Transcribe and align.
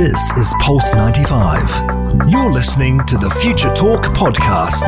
This 0.00 0.32
is 0.38 0.54
Pulse 0.60 0.94
95. 0.94 2.30
You're 2.30 2.50
listening 2.50 3.00
to 3.00 3.18
the 3.18 3.28
Future 3.42 3.68
Talk 3.74 4.04
podcast. 4.04 4.80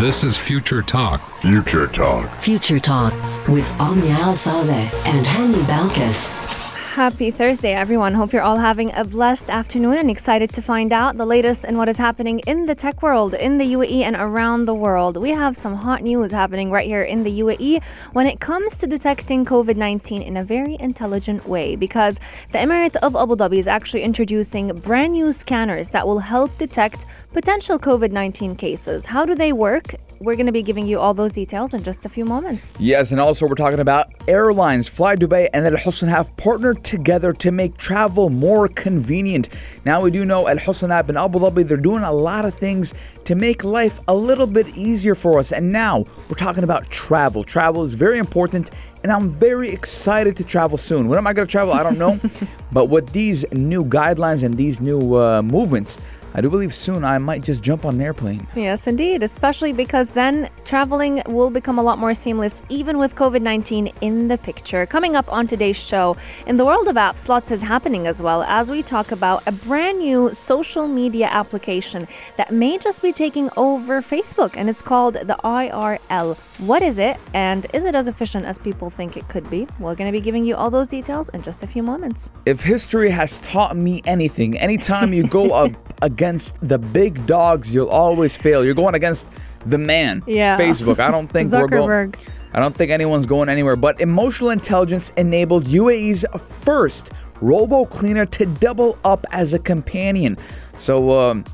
This 0.00 0.24
is 0.24 0.36
Future 0.36 0.82
Talk. 0.82 1.20
Future 1.30 1.86
Talk. 1.86 2.28
Future 2.38 2.80
Talk 2.80 3.12
with 3.46 3.70
Omnia 3.78 4.14
Al 4.14 4.34
Saleh 4.34 4.92
and 5.06 5.24
Hani 5.24 5.62
Balkis. 5.66 6.71
Happy 6.92 7.30
Thursday, 7.30 7.72
everyone. 7.72 8.12
Hope 8.12 8.34
you're 8.34 8.42
all 8.42 8.58
having 8.58 8.94
a 8.94 9.02
blessed 9.02 9.48
afternoon 9.48 9.96
and 9.96 10.10
excited 10.10 10.52
to 10.52 10.60
find 10.60 10.92
out 10.92 11.16
the 11.16 11.24
latest 11.24 11.64
and 11.64 11.78
what 11.78 11.88
is 11.88 11.96
happening 11.96 12.40
in 12.40 12.66
the 12.66 12.74
tech 12.74 13.02
world, 13.02 13.32
in 13.32 13.56
the 13.56 13.64
UAE, 13.64 14.02
and 14.02 14.14
around 14.14 14.66
the 14.66 14.74
world. 14.74 15.16
We 15.16 15.30
have 15.30 15.56
some 15.56 15.74
hot 15.74 16.02
news 16.02 16.32
happening 16.32 16.70
right 16.70 16.86
here 16.86 17.00
in 17.00 17.22
the 17.22 17.40
UAE 17.40 17.82
when 18.12 18.26
it 18.26 18.40
comes 18.40 18.76
to 18.76 18.86
detecting 18.86 19.42
COVID 19.46 19.76
19 19.76 20.20
in 20.20 20.36
a 20.36 20.42
very 20.42 20.76
intelligent 20.80 21.48
way 21.48 21.76
because 21.76 22.20
the 22.52 22.58
Emirate 22.58 22.96
of 22.96 23.16
Abu 23.16 23.36
Dhabi 23.36 23.56
is 23.56 23.66
actually 23.66 24.02
introducing 24.02 24.68
brand 24.68 25.14
new 25.14 25.32
scanners 25.32 25.88
that 25.90 26.06
will 26.06 26.18
help 26.18 26.58
detect 26.58 27.06
potential 27.32 27.78
COVID 27.78 28.10
19 28.10 28.54
cases. 28.54 29.06
How 29.06 29.24
do 29.24 29.34
they 29.34 29.54
work? 29.54 29.94
We're 30.20 30.36
going 30.36 30.46
to 30.46 30.52
be 30.52 30.62
giving 30.62 30.86
you 30.86 31.00
all 31.00 31.14
those 31.14 31.32
details 31.32 31.72
in 31.72 31.82
just 31.82 32.04
a 32.04 32.10
few 32.10 32.26
moments. 32.26 32.74
Yes, 32.78 33.12
and 33.12 33.20
also 33.20 33.46
we're 33.46 33.54
talking 33.54 33.80
about 33.80 34.12
airlines. 34.28 34.88
Fly 34.88 35.16
Dubai 35.16 35.48
and 35.54 35.64
Alhosn 35.66 36.08
have 36.08 36.36
partnered 36.36 36.81
together 36.84 37.32
to 37.32 37.50
make 37.50 37.76
travel 37.76 38.30
more 38.30 38.68
convenient. 38.68 39.48
Now 39.84 40.00
we 40.00 40.10
do 40.10 40.24
know 40.24 40.44
Alhosn 40.44 40.90
App 40.90 41.10
in 41.10 41.16
Abu 41.16 41.38
Dhabi, 41.38 41.66
they're 41.66 41.76
doing 41.76 42.02
a 42.02 42.12
lot 42.12 42.44
of 42.44 42.54
things 42.54 42.94
to 43.24 43.34
make 43.34 43.64
life 43.64 44.00
a 44.08 44.14
little 44.14 44.46
bit 44.46 44.76
easier 44.76 45.14
for 45.14 45.38
us. 45.38 45.52
And 45.52 45.72
now 45.72 46.04
we're 46.28 46.36
talking 46.36 46.64
about 46.64 46.90
travel. 46.90 47.44
Travel 47.44 47.84
is 47.84 47.94
very 47.94 48.18
important, 48.18 48.70
and 49.02 49.12
I'm 49.12 49.30
very 49.30 49.70
excited 49.70 50.36
to 50.36 50.44
travel 50.44 50.78
soon. 50.78 51.08
When 51.08 51.18
am 51.18 51.26
I 51.26 51.32
going 51.32 51.46
to 51.46 51.52
travel? 51.52 51.72
I 51.72 51.82
don't 51.82 51.98
know. 51.98 52.20
but 52.72 52.88
with 52.88 53.12
these 53.12 53.44
new 53.52 53.84
guidelines 53.84 54.42
and 54.42 54.56
these 54.56 54.80
new 54.80 55.16
uh, 55.16 55.42
movements, 55.42 55.98
I 56.34 56.40
do 56.40 56.48
believe 56.48 56.72
soon 56.72 57.04
I 57.04 57.18
might 57.18 57.42
just 57.42 57.62
jump 57.62 57.84
on 57.84 57.96
an 57.96 58.00
airplane. 58.00 58.46
Yes, 58.56 58.86
indeed, 58.86 59.22
especially 59.22 59.72
because 59.72 60.12
then 60.12 60.48
traveling 60.64 61.22
will 61.26 61.50
become 61.50 61.78
a 61.78 61.82
lot 61.82 61.98
more 61.98 62.14
seamless, 62.14 62.62
even 62.68 62.96
with 62.98 63.14
COVID 63.14 63.42
19 63.42 63.88
in 64.00 64.28
the 64.28 64.38
picture. 64.38 64.86
Coming 64.86 65.14
up 65.14 65.30
on 65.30 65.46
today's 65.46 65.76
show, 65.76 66.16
in 66.46 66.56
the 66.56 66.64
world 66.64 66.88
of 66.88 66.96
apps, 66.96 67.28
lots 67.28 67.50
is 67.50 67.60
happening 67.60 68.06
as 68.06 68.22
well 68.22 68.42
as 68.44 68.70
we 68.70 68.82
talk 68.82 69.12
about 69.12 69.42
a 69.46 69.52
brand 69.52 69.98
new 69.98 70.32
social 70.32 70.88
media 70.88 71.26
application 71.26 72.08
that 72.36 72.50
may 72.52 72.78
just 72.78 73.02
be 73.02 73.12
taking 73.12 73.50
over 73.56 74.00
Facebook, 74.00 74.56
and 74.56 74.70
it's 74.70 74.82
called 74.82 75.14
the 75.14 75.36
IRL. 75.44 76.36
What 76.62 76.80
is 76.80 76.98
it, 76.98 77.16
and 77.34 77.66
is 77.72 77.82
it 77.82 77.96
as 77.96 78.06
efficient 78.06 78.44
as 78.46 78.56
people 78.56 78.88
think 78.88 79.16
it 79.16 79.26
could 79.26 79.50
be? 79.50 79.66
We're 79.80 79.96
going 79.96 80.06
to 80.06 80.16
be 80.16 80.20
giving 80.20 80.44
you 80.44 80.54
all 80.54 80.70
those 80.70 80.86
details 80.86 81.28
in 81.30 81.42
just 81.42 81.64
a 81.64 81.66
few 81.66 81.82
moments. 81.82 82.30
If 82.46 82.62
history 82.62 83.10
has 83.10 83.38
taught 83.38 83.76
me 83.76 84.00
anything, 84.04 84.56
anytime 84.56 85.12
you 85.12 85.26
go 85.26 85.50
up 85.64 85.72
against 86.02 86.56
the 86.60 86.78
big 86.78 87.26
dogs, 87.26 87.74
you'll 87.74 87.88
always 87.88 88.36
fail. 88.36 88.64
You're 88.64 88.74
going 88.74 88.94
against 88.94 89.26
the 89.66 89.76
man, 89.76 90.22
Yeah. 90.24 90.56
Facebook. 90.56 91.00
I 91.00 91.10
don't 91.10 91.26
think 91.26 91.52
we're 91.52 91.66
going. 91.66 92.14
I 92.54 92.60
don't 92.60 92.76
think 92.76 92.92
anyone's 92.92 93.26
going 93.26 93.48
anywhere. 93.48 93.74
But 93.74 94.00
emotional 94.00 94.50
intelligence 94.50 95.10
enabled 95.16 95.64
UAE's 95.64 96.24
first 96.38 97.10
robo 97.40 97.86
cleaner 97.86 98.24
to 98.26 98.46
double 98.46 98.96
up 99.04 99.26
as 99.32 99.52
a 99.52 99.58
companion. 99.58 100.38
So 100.78 101.20
um, 101.20 101.44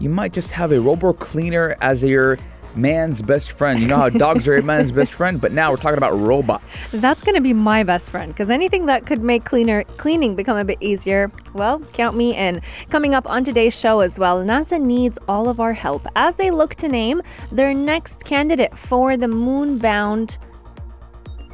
you 0.00 0.08
might 0.08 0.32
just 0.32 0.52
have 0.52 0.72
a 0.72 0.80
robo 0.80 1.12
cleaner 1.12 1.76
as 1.82 2.02
your 2.02 2.38
man's 2.76 3.22
best 3.22 3.52
friend. 3.52 3.80
You 3.80 3.86
know 3.86 3.96
how 3.96 4.08
dogs 4.08 4.46
are 4.48 4.56
a 4.56 4.62
man's 4.62 4.92
best 4.92 5.12
friend, 5.12 5.40
but 5.40 5.52
now 5.52 5.70
we're 5.70 5.76
talking 5.76 5.98
about 5.98 6.18
robots. 6.18 6.92
That's 6.92 7.22
going 7.22 7.34
to 7.34 7.40
be 7.40 7.52
my 7.52 7.82
best 7.82 8.10
friend 8.10 8.32
because 8.32 8.50
anything 8.50 8.86
that 8.86 9.06
could 9.06 9.22
make 9.22 9.44
cleaner 9.44 9.84
cleaning 9.96 10.34
become 10.36 10.56
a 10.56 10.64
bit 10.64 10.78
easier, 10.80 11.30
well, 11.52 11.80
count 11.92 12.16
me 12.16 12.36
in. 12.36 12.60
Coming 12.90 13.14
up 13.14 13.28
on 13.28 13.44
today's 13.44 13.78
show 13.78 14.00
as 14.00 14.18
well, 14.18 14.44
NASA 14.44 14.80
needs 14.80 15.18
all 15.28 15.48
of 15.48 15.60
our 15.60 15.72
help 15.72 16.06
as 16.16 16.34
they 16.36 16.50
look 16.50 16.74
to 16.76 16.88
name 16.88 17.22
their 17.52 17.74
next 17.74 18.24
candidate 18.24 18.76
for 18.76 19.16
the 19.16 19.28
moon-bound 19.28 20.38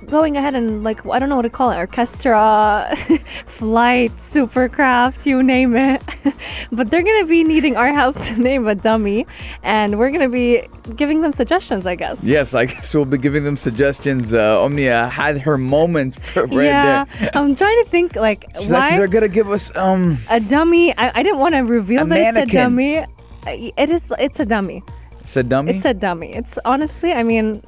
going 0.07 0.37
ahead 0.37 0.55
and 0.55 0.83
like 0.83 1.07
I 1.07 1.19
don't 1.19 1.29
know 1.29 1.37
what 1.37 1.43
to 1.43 1.51
call 1.51 1.71
it, 1.71 1.77
orchestra, 1.77 2.95
flight, 3.47 4.13
supercraft, 4.17 5.27
you 5.27 5.43
name 5.43 5.77
it. 5.77 6.03
but 6.73 6.91
they're 6.91 7.03
gonna 7.03 7.27
be 7.27 7.45
needing 7.45 7.77
our 7.77 7.93
help 7.93 8.21
to 8.27 8.41
name 8.41 8.67
a 8.67 8.75
dummy, 8.75 9.27
and 9.63 9.99
we're 9.99 10.11
gonna 10.11 10.29
be 10.29 10.67
giving 10.97 11.21
them 11.21 11.33
suggestions, 11.33 11.87
I 11.87 11.95
guess. 11.95 12.25
Yes, 12.25 12.55
I 12.55 12.67
guess 12.67 12.95
we'll 12.95 13.05
be 13.05 13.19
giving 13.19 13.45
them 13.45 13.57
suggestions. 13.57 14.33
Uh, 14.33 14.63
Omnia 14.63 15.09
had 15.09 15.41
her 15.43 15.59
moment 15.59 16.15
for 16.15 16.47
right 16.47 16.65
yeah, 16.67 17.05
there. 17.05 17.31
I'm 17.35 17.57
trying 17.57 17.85
to 17.85 17.91
think 17.91 18.17
like 18.17 18.47
She's 18.59 18.71
why 18.71 18.91
like, 18.91 18.99
they're 18.99 19.09
gonna 19.09 19.29
give 19.29 19.51
us 19.51 19.75
um 19.77 20.19
a 20.31 20.41
dummy. 20.41 20.97
I, 20.97 21.21
I 21.21 21.23
didn't 21.23 21.39
want 21.39 21.55
to 21.55 21.61
reveal 21.61 22.07
that 22.07 22.19
it's 22.19 22.37
a 22.37 22.41
mannequin. 22.41 22.71
dummy. 22.71 23.07
It 23.47 23.91
is. 23.91 24.13
It's 24.19 24.39
a 24.41 24.45
dummy. 24.45 24.83
it's 25.21 25.37
a 25.37 25.43
dummy. 25.43 25.73
It's 25.73 25.85
a 25.85 25.95
dummy. 25.95 26.35
It's 26.35 26.59
honestly. 26.65 27.13
I 27.13 27.23
mean, 27.23 27.63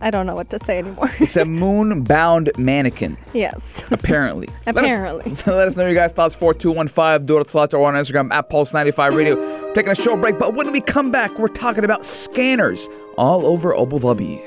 I 0.00 0.10
don't 0.10 0.26
know 0.26 0.34
what 0.34 0.50
to 0.50 0.58
say 0.64 0.78
anymore. 0.78 1.10
It's 1.18 1.36
a 1.36 1.44
moon-bound 1.62 2.50
mannequin. 2.58 3.16
yes. 3.32 3.84
Apparently. 3.90 4.48
Apparently. 4.66 5.30
Let 5.30 5.38
us, 5.38 5.46
let 5.46 5.68
us 5.68 5.76
know 5.76 5.84
your 5.86 5.94
guys' 5.94 6.12
thoughts. 6.12 6.34
4215 6.34 7.26
Dora 7.26 7.44
Salat 7.48 7.74
or 7.74 7.86
on 7.88 7.94
Instagram 7.94 8.32
at 8.32 8.50
Pulse95 8.50 9.14
Radio. 9.16 9.72
Taking 9.74 9.92
a 9.92 9.94
short 9.94 10.20
break, 10.20 10.38
but 10.38 10.54
when 10.54 10.70
we 10.72 10.80
come 10.80 11.10
back, 11.10 11.38
we're 11.38 11.48
talking 11.48 11.84
about 11.84 12.04
scanners 12.04 12.88
all 13.16 13.46
over 13.46 13.76
Abu 13.78 13.98
Dhabi. 13.98 14.44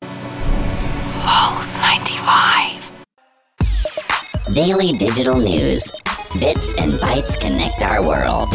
Pulse 1.23 1.75
95. 1.77 3.05
Daily 4.53 4.93
digital 4.97 5.37
news. 5.39 5.91
Bits 6.39 6.73
and 6.75 6.91
bytes 6.93 7.39
connect 7.39 7.81
our 7.81 8.05
world. 8.05 8.49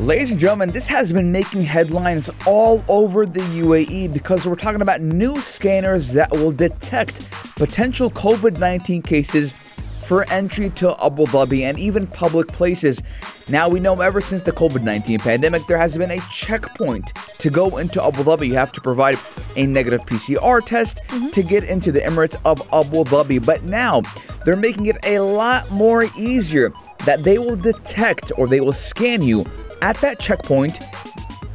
Ladies 0.00 0.32
and 0.32 0.40
gentlemen, 0.40 0.70
this 0.70 0.88
has 0.88 1.12
been 1.12 1.30
making 1.30 1.62
headlines 1.62 2.28
all 2.46 2.84
over 2.88 3.24
the 3.24 3.40
UAE 3.40 4.12
because 4.12 4.44
we're 4.44 4.56
talking 4.56 4.82
about 4.82 5.00
new 5.00 5.40
scanners 5.40 6.12
that 6.14 6.32
will 6.32 6.50
detect 6.50 7.30
potential 7.54 8.10
COVID 8.10 8.58
19 8.58 9.02
cases 9.02 9.54
for 10.02 10.28
entry 10.32 10.70
to 10.70 10.90
Abu 11.02 11.26
Dhabi 11.26 11.62
and 11.62 11.78
even 11.78 12.08
public 12.08 12.48
places. 12.48 13.02
Now, 13.48 13.68
we 13.68 13.78
know 13.78 14.00
ever 14.00 14.20
since 14.20 14.42
the 14.42 14.50
COVID 14.50 14.82
19 14.82 15.20
pandemic, 15.20 15.64
there 15.68 15.78
has 15.78 15.96
been 15.96 16.10
a 16.10 16.20
checkpoint 16.30 17.12
to 17.38 17.48
go 17.48 17.78
into 17.78 18.04
Abu 18.04 18.24
Dhabi. 18.24 18.48
You 18.48 18.54
have 18.54 18.72
to 18.72 18.80
provide 18.80 19.16
a 19.54 19.64
negative 19.64 20.04
PCR 20.06 20.62
test 20.66 21.02
mm-hmm. 21.06 21.30
to 21.30 21.42
get 21.44 21.62
into 21.62 21.92
the 21.92 22.00
Emirates 22.00 22.36
of 22.44 22.60
Abu 22.72 23.04
Dhabi. 23.04 23.46
But 23.46 23.62
now, 23.62 24.02
they're 24.44 24.56
making 24.56 24.86
it 24.86 24.96
a 25.04 25.20
lot 25.20 25.70
more 25.70 26.06
easier 26.18 26.72
that 27.06 27.22
they 27.22 27.38
will 27.38 27.56
detect 27.56 28.32
or 28.36 28.48
they 28.48 28.60
will 28.60 28.72
scan 28.72 29.22
you 29.22 29.44
at 29.84 29.98
that 29.98 30.18
checkpoint, 30.18 30.80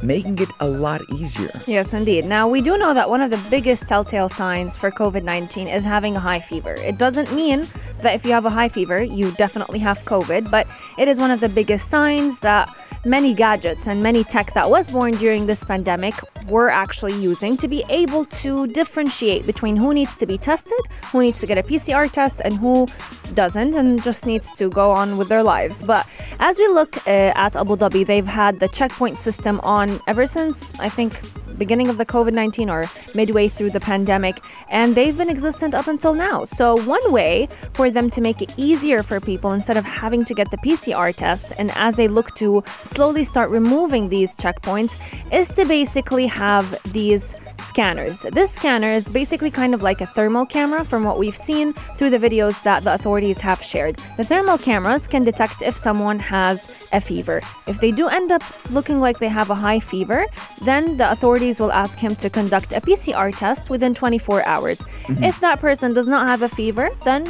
making 0.04 0.38
it 0.38 0.48
a 0.60 0.68
lot 0.68 1.00
easier. 1.12 1.50
Yes, 1.66 1.92
indeed. 1.92 2.24
Now, 2.24 2.48
we 2.48 2.60
do 2.60 2.78
know 2.78 2.94
that 2.94 3.10
one 3.10 3.20
of 3.20 3.32
the 3.32 3.42
biggest 3.50 3.88
telltale 3.88 4.28
signs 4.28 4.76
for 4.76 4.92
COVID 4.92 5.24
19 5.24 5.66
is 5.66 5.84
having 5.84 6.14
a 6.14 6.20
high 6.20 6.38
fever. 6.38 6.74
It 6.74 6.96
doesn't 6.96 7.32
mean 7.32 7.66
that 8.02 8.14
if 8.14 8.24
you 8.24 8.30
have 8.30 8.46
a 8.46 8.50
high 8.50 8.68
fever, 8.68 9.02
you 9.02 9.32
definitely 9.32 9.80
have 9.80 10.04
COVID, 10.04 10.48
but 10.48 10.68
it 10.96 11.08
is 11.08 11.18
one 11.18 11.32
of 11.32 11.40
the 11.40 11.48
biggest 11.48 11.88
signs 11.88 12.38
that 12.38 12.72
many 13.04 13.34
gadgets 13.34 13.88
and 13.88 14.00
many 14.00 14.22
tech 14.22 14.54
that 14.54 14.70
was 14.70 14.90
born 14.90 15.12
during 15.14 15.46
this 15.46 15.64
pandemic 15.64 16.14
were 16.50 16.70
actually 16.70 17.14
using 17.14 17.56
to 17.56 17.68
be 17.68 17.84
able 17.88 18.24
to 18.42 18.66
differentiate 18.66 19.46
between 19.46 19.76
who 19.76 19.94
needs 19.94 20.16
to 20.16 20.26
be 20.26 20.36
tested, 20.36 20.80
who 21.12 21.22
needs 21.22 21.40
to 21.40 21.46
get 21.46 21.58
a 21.58 21.62
PCR 21.62 22.10
test, 22.10 22.40
and 22.44 22.54
who 22.58 22.86
doesn't 23.34 23.74
and 23.74 24.02
just 24.02 24.26
needs 24.26 24.52
to 24.54 24.68
go 24.68 24.90
on 24.90 25.16
with 25.16 25.28
their 25.28 25.42
lives. 25.42 25.82
But 25.82 26.06
as 26.38 26.58
we 26.58 26.66
look 26.68 26.96
uh, 27.06 27.32
at 27.46 27.56
Abu 27.56 27.76
Dhabi, 27.76 28.04
they've 28.04 28.26
had 28.26 28.60
the 28.60 28.68
checkpoint 28.68 29.18
system 29.18 29.60
on 29.60 30.00
ever 30.06 30.26
since 30.26 30.78
I 30.80 30.88
think 30.88 31.20
beginning 31.60 31.90
of 31.90 31.98
the 31.98 32.06
COVID 32.06 32.32
19 32.32 32.70
or 32.70 32.86
midway 33.14 33.46
through 33.46 33.70
the 33.70 33.78
pandemic, 33.78 34.36
and 34.70 34.96
they've 34.96 35.16
been 35.16 35.30
existent 35.30 35.74
up 35.74 35.86
until 35.86 36.14
now. 36.14 36.44
So, 36.44 36.76
one 36.96 37.12
way 37.12 37.48
for 37.74 37.90
them 37.90 38.10
to 38.10 38.20
make 38.20 38.42
it 38.42 38.52
easier 38.56 39.02
for 39.04 39.20
people 39.20 39.52
instead 39.52 39.76
of 39.76 39.84
having 39.84 40.24
to 40.24 40.34
get 40.34 40.50
the 40.50 40.56
PCR 40.58 41.14
test, 41.14 41.52
and 41.58 41.70
as 41.76 41.94
they 41.94 42.08
look 42.08 42.34
to 42.36 42.64
slowly 42.84 43.22
start 43.22 43.50
removing 43.50 44.08
these 44.08 44.34
checkpoints, 44.34 44.98
is 45.32 45.50
to 45.50 45.64
basically 45.64 46.26
have 46.40 46.66
these 46.92 47.34
scanners. 47.58 48.22
This 48.32 48.50
scanner 48.50 48.92
is 49.00 49.06
basically 49.20 49.50
kind 49.50 49.74
of 49.74 49.82
like 49.82 50.00
a 50.00 50.06
thermal 50.06 50.46
camera 50.46 50.82
from 50.86 51.04
what 51.04 51.18
we've 51.18 51.36
seen 51.36 51.74
through 51.96 52.10
the 52.16 52.22
videos 52.26 52.62
that 52.62 52.82
the 52.84 52.94
authorities 52.94 53.40
have 53.40 53.62
shared. 53.62 53.94
The 54.16 54.24
thermal 54.24 54.56
cameras 54.56 55.06
can 55.06 55.22
detect 55.22 55.60
if 55.60 55.76
someone 55.76 56.18
has 56.18 56.56
a 56.92 57.00
fever. 57.00 57.42
If 57.66 57.78
they 57.82 57.90
do 57.90 58.08
end 58.08 58.32
up 58.32 58.42
looking 58.70 59.00
like 59.00 59.18
they 59.18 59.28
have 59.28 59.50
a 59.50 59.54
high 59.66 59.80
fever, 59.80 60.24
then 60.62 60.96
the 60.96 61.10
authorities 61.10 61.60
will 61.60 61.72
ask 61.72 61.98
him 61.98 62.16
to 62.16 62.30
conduct 62.30 62.72
a 62.72 62.80
PCR 62.80 63.36
test 63.36 63.68
within 63.68 63.92
24 63.92 64.46
hours. 64.46 64.80
Mm-hmm. 64.80 65.24
If 65.24 65.40
that 65.40 65.60
person 65.60 65.92
does 65.92 66.08
not 66.08 66.26
have 66.26 66.40
a 66.42 66.48
fever, 66.48 66.88
then 67.04 67.22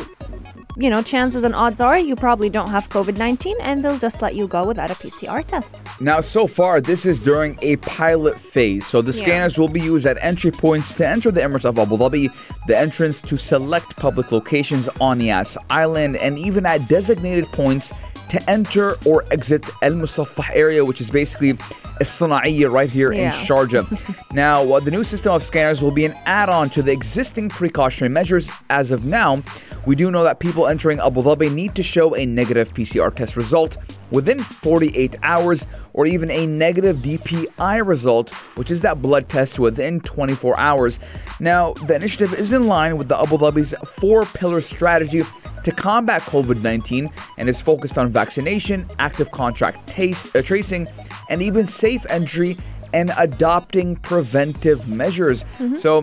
you 0.77 0.89
know, 0.89 1.03
chances 1.03 1.45
and 1.45 1.55
odds 1.55 1.81
are 1.81 1.99
you 1.99 2.15
probably 2.17 2.49
don't 2.49 2.71
have 2.71 2.89
COVID 2.89 3.17
19 3.19 3.57
and 3.61 3.85
they'll 3.85 3.99
just 3.99 4.23
let 4.23 4.35
you 4.35 4.47
go 4.47 4.67
without 4.67 4.91
a 4.91 4.95
PCR 4.95 5.45
test. 5.47 5.83
Now, 6.01 6.21
so 6.21 6.47
far, 6.47 6.81
this 6.81 7.05
is 7.05 7.19
during 7.21 7.59
a 7.63 7.77
pilot 7.77 8.39
phase. 8.39 8.87
So 8.87 9.03
the 9.03 9.13
Yeah. 9.13 9.19
scanners 9.25 9.59
will 9.59 9.69
be 9.69 9.81
used 9.81 10.07
at 10.07 10.17
entry 10.21 10.51
points 10.51 10.95
to 10.95 11.07
enter 11.07 11.31
the 11.31 11.41
Emirates 11.41 11.65
of 11.65 11.79
Abu 11.79 11.97
Dhabi, 11.97 12.31
the 12.67 12.79
entrance 12.79 13.21
to 13.23 13.37
select 13.37 13.97
public 13.97 14.31
locations 14.33 14.89
on 15.01 15.21
Yas 15.21 15.57
Island, 15.69 16.17
and 16.17 16.39
even 16.39 16.65
at 16.67 16.89
designated 16.89 17.47
points 17.53 17.93
to 18.31 18.51
enter 18.51 18.97
or 19.05 19.25
exit 19.31 19.69
Al 19.83 19.93
Musaffah 19.93 20.51
area, 20.55 20.85
which 20.85 21.01
is 21.01 21.11
basically 21.11 21.55
Sanaiya 22.01 22.71
right 22.71 22.91
here 22.91 23.13
in 23.13 23.31
Sharjah. 23.31 23.85
now, 24.33 24.63
uh, 24.73 24.81
the 24.81 24.91
new 24.91 25.05
system 25.05 25.33
of 25.33 25.43
scanners 25.43 25.83
will 25.83 25.91
be 25.91 26.05
an 26.05 26.15
add 26.25 26.49
on 26.49 26.71
to 26.71 26.83
the 26.83 26.93
existing 26.93 27.49
precautionary 27.49 28.13
measures. 28.13 28.51
As 28.71 28.91
of 28.91 29.05
now, 29.05 29.43
we 29.87 29.97
do 29.97 30.11
know 30.11 30.25
that 30.25 30.41
people 30.41 30.67
entering 30.67 30.99
Abu 31.01 31.23
Dhabi 31.23 31.53
need 31.53 31.75
to 31.75 31.83
show 31.83 32.15
a 32.15 32.25
negative 32.25 32.73
PCR 32.73 33.15
test 33.15 33.37
result 33.37 33.77
within 34.11 34.41
48 34.41 35.17
hours 35.23 35.67
or 35.93 36.07
even 36.07 36.31
a 36.31 36.47
negative 36.47 36.97
DPI 36.99 37.87
result, 37.87 38.31
which 38.57 38.71
is 38.71 38.81
that 38.83 39.03
blood 39.03 39.29
test 39.29 39.59
within 39.59 40.01
24 40.01 40.59
hours. 40.59 41.01
Now, 41.39 41.73
the 41.75 41.97
initiative 41.97 42.35
is 42.35 42.53
in 42.53 42.67
line 42.67 42.97
with 42.97 43.09
the 43.09 43.19
Abu 43.19 43.37
Dhabi's 43.37 43.75
four 44.01 44.25
pillar 44.27 44.61
strategy 44.61 45.23
to 45.65 45.71
combat 45.73 46.23
COVID 46.23 46.63
19 46.63 47.11
and 47.39 47.49
is 47.49 47.61
focused 47.61 47.99
on 47.99 48.09
vaccination, 48.11 48.87
active 48.99 49.31
contract 49.31 49.87
taste, 49.87 50.35
uh, 50.35 50.43
tracing, 50.43 50.87
and 51.29 51.43
even 51.43 51.67
safe 51.67 52.05
entry 52.09 52.57
and 52.93 53.13
adopting 53.19 53.97
preventive 53.97 54.89
measures. 54.89 55.45
So, 55.77 56.03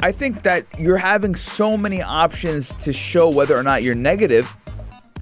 I 0.00 0.12
think 0.12 0.44
that 0.44 0.64
you're 0.78 0.96
having 0.98 1.34
so 1.34 1.76
many 1.76 2.00
options 2.02 2.72
to 2.76 2.92
show 2.92 3.28
whether 3.28 3.56
or 3.56 3.64
not 3.64 3.82
you're 3.82 3.96
negative 3.96 4.54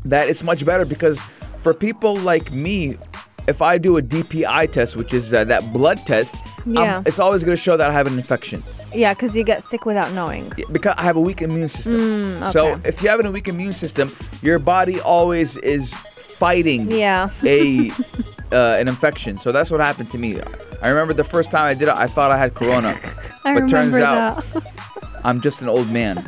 that 0.05 0.29
it's 0.29 0.43
much 0.43 0.65
better 0.67 0.85
because 0.85 1.21
for 1.59 1.73
people 1.73 2.15
like 2.17 2.53
me, 2.53 2.99
if 3.49 3.63
I 3.63 3.79
do 3.79 3.97
a 3.97 4.03
DPI 4.03 4.71
test, 4.73 4.95
which 4.97 5.15
is 5.15 5.33
uh, 5.33 5.45
that 5.45 5.73
blood 5.73 5.99
test, 6.07 6.35
um, 6.67 6.75
Yeah. 6.75 7.03
it's 7.07 7.19
always 7.19 7.43
going 7.43 7.57
to 7.57 7.63
show 7.63 7.77
that 7.79 7.89
I 7.89 7.93
have 7.95 8.07
an 8.07 8.15
infection 8.19 8.63
Yeah, 8.95 9.15
because 9.15 9.37
you 9.37 9.45
get 9.45 9.63
sick 9.63 9.85
without 9.85 10.13
knowing. 10.13 10.53
because 10.73 10.95
I 10.97 11.03
have 11.03 11.17
a 11.17 11.21
weak 11.21 11.43
immune 11.43 11.69
system. 11.69 12.45
So 12.51 12.73
okay. 12.73 12.89
if 12.89 13.03
you 13.03 13.09
have 13.09 13.25
a 13.25 13.31
weak 13.31 13.49
immune 13.49 13.73
system, 13.73 14.11
your 14.43 14.59
body 14.59 15.01
always 15.01 15.57
is 15.59 15.95
fighting 16.17 16.91
Yeah. 16.91 17.29
a 17.45 17.91
uh, 18.53 18.77
an 18.81 18.89
infection. 18.89 19.39
So 19.39 19.53
that's 19.53 19.71
what 19.71 19.81
happened 19.81 20.11
to 20.11 20.19
me. 20.19 20.41
I 20.83 20.89
remember 20.89 21.13
the 21.15 21.25
first 21.25 21.51
time 21.51 21.65
I 21.67 21.75
did 21.75 21.89
it, 21.89 21.95
I 21.95 22.07
thought 22.07 22.31
I 22.31 22.39
had 22.39 22.55
corona, 22.55 22.99
I 23.45 23.59
but 23.59 23.69
turns 23.69 23.97
out. 23.97 24.45
I'm 25.25 25.41
just 25.41 25.61
an 25.61 25.69
old 25.69 25.91
man. 25.91 26.25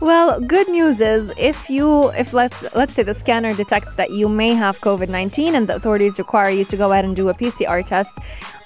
Well, 0.00 0.40
good 0.40 0.66
news 0.70 1.02
is 1.02 1.30
if 1.36 1.68
you 1.68 2.08
if 2.12 2.32
let's 2.32 2.64
let's 2.74 2.94
say 2.94 3.02
the 3.02 3.12
scanner 3.12 3.52
detects 3.52 3.96
that 3.96 4.12
you 4.12 4.30
may 4.30 4.54
have 4.54 4.80
COVID-19 4.80 5.52
and 5.52 5.68
the 5.68 5.74
authorities 5.76 6.18
require 6.18 6.48
you 6.48 6.64
to 6.66 6.76
go 6.76 6.90
ahead 6.92 7.04
and 7.04 7.14
do 7.14 7.28
a 7.28 7.34
PCR 7.34 7.84
test, 7.86 8.16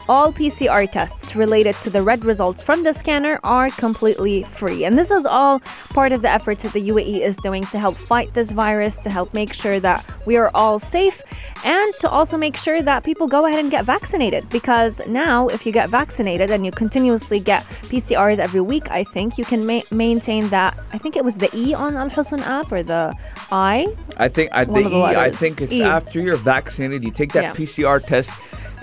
all 0.08 0.32
PCR 0.32 0.90
tests 0.90 1.36
related 1.36 1.74
to 1.76 1.90
the 1.90 2.02
red 2.02 2.24
results 2.24 2.62
from 2.62 2.82
the 2.82 2.92
scanner 2.92 3.38
are 3.44 3.70
completely 3.70 4.42
free. 4.42 4.84
And 4.84 4.98
this 4.98 5.10
is 5.10 5.24
all 5.24 5.60
part 5.90 6.12
of 6.12 6.22
the 6.22 6.30
efforts 6.30 6.64
that 6.64 6.72
the 6.72 6.88
UAE 6.88 7.20
is 7.20 7.36
doing 7.36 7.64
to 7.66 7.78
help 7.78 7.96
fight 7.96 8.34
this 8.34 8.50
virus, 8.52 8.96
to 8.98 9.10
help 9.10 9.32
make 9.32 9.52
sure 9.54 9.78
that 9.80 10.04
we 10.26 10.36
are 10.36 10.50
all 10.54 10.78
safe, 10.78 11.22
and 11.64 11.94
to 12.00 12.10
also 12.10 12.36
make 12.36 12.56
sure 12.56 12.82
that 12.82 13.04
people 13.04 13.26
go 13.28 13.46
ahead 13.46 13.60
and 13.60 13.70
get 13.70 13.84
vaccinated. 13.84 14.48
Because 14.50 15.00
now, 15.06 15.48
if 15.48 15.64
you 15.64 15.72
get 15.72 15.88
vaccinated 15.88 16.50
and 16.50 16.66
you 16.66 16.72
continuously 16.72 17.38
get 17.40 17.62
PCRs 17.90 18.38
every 18.38 18.60
week, 18.60 18.90
I 18.90 19.04
think 19.04 19.38
you 19.38 19.44
can 19.44 19.64
ma- 19.64 19.82
maintain 19.90 20.48
that. 20.48 20.78
I 20.92 20.98
think 20.98 21.16
it 21.16 21.24
was 21.24 21.36
the 21.36 21.48
E 21.56 21.74
on 21.74 21.94
Alhosn 21.94 22.40
app 22.40 22.72
or 22.72 22.82
the 22.82 23.14
I. 23.50 23.86
I 24.16 24.28
think 24.28 24.50
I, 24.52 24.64
the 24.64 24.72
the 24.72 24.80
E, 24.90 25.02
I 25.02 25.12
letters. 25.14 25.38
think 25.38 25.60
it's 25.62 25.72
E. 25.72 25.82
after 25.82 26.20
you're 26.20 26.36
vaccinated, 26.36 27.04
you 27.04 27.10
take 27.12 27.32
that 27.32 27.42
Yeah. 27.44 27.52
PCR 27.54 28.04
test. 28.04 28.30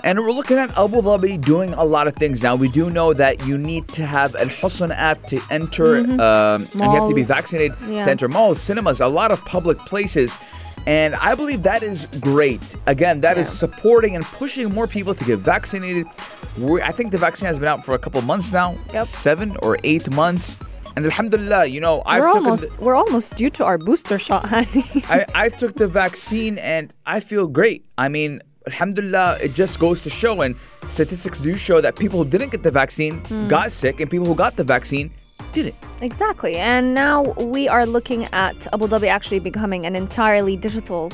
And 0.04 0.18
we're 0.18 0.32
looking 0.32 0.56
at 0.58 0.70
Abu 0.78 1.00
Dhabi 1.02 1.40
doing 1.40 1.74
a 1.74 1.84
lot 1.84 2.06
of 2.08 2.14
things 2.16 2.42
now. 2.42 2.54
We 2.56 2.68
do 2.68 2.90
know 2.90 3.12
that 3.12 3.46
you 3.46 3.58
need 3.58 3.88
to 3.88 4.06
have 4.06 4.32
Alhosn 4.32 4.90
app 4.94 5.22
to 5.26 5.40
enter, 5.50 5.98
um, 5.98 6.68
and 6.72 6.74
you 6.74 6.90
have 6.90 7.08
to 7.08 7.14
be 7.14 7.20
Mm-hmm. 7.22 7.28
Vaccinated 7.32 7.72
Yeah. 7.88 8.04
to 8.04 8.10
enter 8.10 8.28
malls, 8.28 8.60
cinemas, 8.60 9.00
a 9.00 9.06
lot 9.06 9.30
of 9.30 9.44
public 9.44 9.78
places. 9.78 10.34
And 10.86 11.14
I 11.16 11.34
believe 11.34 11.62
that 11.64 11.82
is 11.82 12.06
great. 12.20 12.74
Again, 12.86 13.20
that 13.20 13.36
is 13.36 13.46
Yeah. 13.48 13.68
supporting 13.68 14.16
and 14.16 14.24
pushing 14.24 14.72
more 14.74 14.86
people 14.86 15.14
to 15.14 15.24
get 15.24 15.38
vaccinated. 15.38 16.06
We're, 16.56 16.80
I 16.82 16.92
think 16.92 17.12
the 17.12 17.18
vaccine 17.18 17.46
has 17.48 17.58
been 17.58 17.68
out 17.68 17.84
for 17.84 17.94
a 17.94 17.98
couple 17.98 18.20
months 18.22 18.50
now, 18.52 18.74
Yep. 18.94 19.06
seven 19.06 19.56
or 19.62 19.78
eight 19.84 20.10
months. 20.10 20.56
And 20.96 21.04
alhamdulillah, 21.04 21.66
you 21.66 21.80
know, 21.80 22.02
I've 22.06 22.22
we're 22.22 22.28
taken 22.28 22.42
the- 22.42 22.50
almost 22.50 22.80
we're 22.80 22.96
almost 22.96 23.36
due 23.36 23.50
to 23.50 23.64
our 23.64 23.78
booster 23.78 24.18
shot, 24.18 24.46
honey. 24.46 24.84
I, 25.08 25.24
I 25.34 25.48
took 25.50 25.74
the 25.76 25.86
vaccine 25.86 26.58
and 26.58 26.92
I 27.06 27.20
feel 27.20 27.46
great. 27.46 27.84
I 27.96 28.08
mean, 28.08 28.40
alhamdulillah, 28.70 29.38
it 29.42 29.52
just 29.54 29.78
goes 29.78 30.02
to 30.02 30.10
show, 30.10 30.42
and 30.42 30.54
statistics 30.88 31.40
do 31.40 31.56
show 31.56 31.80
that 31.80 31.96
people 31.96 32.22
who 32.22 32.28
didn't 32.30 32.50
get 32.50 32.62
the 32.62 32.70
vaccine 32.70 33.18
hmm. 33.26 33.48
got 33.48 33.72
sick, 33.72 34.00
and 34.00 34.10
people 34.10 34.26
who 34.26 34.34
got 34.34 34.56
the 34.56 34.64
vaccine 34.64 35.10
didn't. 35.52 35.74
Exactly. 36.00 36.56
And 36.56 36.94
now 36.94 37.22
we 37.54 37.68
are 37.68 37.84
looking 37.86 38.24
at 38.32 38.66
Abu 38.72 38.86
Dhabi 38.86 39.08
actually 39.08 39.40
becoming 39.40 39.84
an 39.84 39.96
entirely 39.96 40.56
digital 40.56 41.10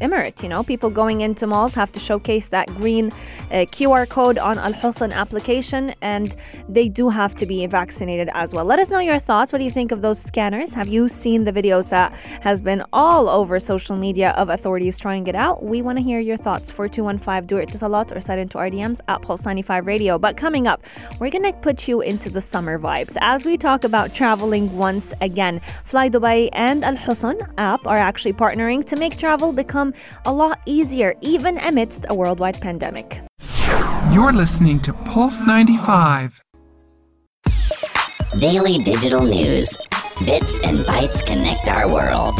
emirate. 0.00 0.42
You 0.42 0.48
know, 0.48 0.62
people 0.62 0.90
going 0.90 1.20
into 1.20 1.46
malls 1.46 1.74
have 1.74 1.92
to 1.92 2.00
showcase 2.00 2.48
that 2.48 2.66
green 2.74 3.10
uh, 3.50 3.66
QR 3.76 4.08
code 4.08 4.38
on 4.38 4.56
Alhosn 4.56 5.12
application, 5.12 5.94
and 6.00 6.34
they 6.68 6.88
do 6.88 7.10
have 7.10 7.34
to 7.36 7.46
be 7.46 7.66
vaccinated 7.66 8.30
as 8.34 8.54
well. 8.54 8.64
Let 8.64 8.78
us 8.78 8.90
know 8.90 9.00
your 9.00 9.18
thoughts. 9.18 9.52
What 9.52 9.58
do 9.58 9.64
you 9.64 9.70
think 9.70 9.92
of 9.92 10.02
those 10.02 10.20
scanners? 10.20 10.74
Have 10.74 10.88
you 10.88 11.08
seen 11.08 11.44
the 11.44 11.52
videos 11.52 11.90
that 11.90 12.12
has 12.40 12.60
been 12.60 12.82
all 12.92 13.28
over 13.28 13.60
social 13.60 13.96
media 13.96 14.30
of 14.30 14.48
authorities 14.48 14.98
trying 14.98 15.26
it 15.26 15.34
out? 15.34 15.62
We 15.62 15.82
want 15.82 15.98
to 15.98 16.02
hear 16.02 16.20
your 16.20 16.36
thoughts. 16.36 16.70
4215 16.70 17.46
do 17.46 17.56
it 17.58 17.68
to 17.70 17.78
Salat 17.78 18.10
or 18.12 18.20
send 18.20 18.40
into 18.40 18.58
our 18.58 18.70
DMs 18.70 19.00
at 19.08 19.22
Pulse 19.22 19.44
95 19.44 19.86
Radio. 19.86 20.18
But 20.18 20.36
coming 20.36 20.66
up, 20.66 20.82
we're 21.18 21.30
to 21.30 21.52
put 21.52 21.88
you 21.88 22.00
into 22.00 22.30
the 22.30 22.40
summer 22.40 22.78
vibes 22.78 23.16
as 23.20 23.44
we 23.44 23.56
talk 23.58 23.84
about 23.84 24.14
traveling 24.14 24.76
once 24.76 25.12
again. 25.20 25.60
Fly 25.84 26.08
Dubai 26.08 26.48
and 26.52 26.82
Alhosn 26.82 27.46
app 27.58 27.86
are 27.86 27.98
actually 27.98 28.32
partnering 28.32 28.86
to 28.86 28.96
make 28.96 29.16
travel 29.16 29.52
become 29.52 29.73
a 30.24 30.32
lot 30.32 30.60
easier, 30.66 31.14
even 31.20 31.58
amidst 31.58 32.06
a 32.08 32.14
worldwide 32.14 32.60
pandemic. 32.60 33.22
You're 34.12 34.32
listening 34.32 34.78
to 34.80 34.92
Pulse 34.92 35.44
95. 35.44 36.40
Daily 38.38 38.78
digital 38.78 39.24
news. 39.24 39.76
Bits 40.24 40.60
and 40.60 40.78
bytes 40.78 41.24
connect 41.26 41.68
our 41.68 41.92
world. 41.92 42.38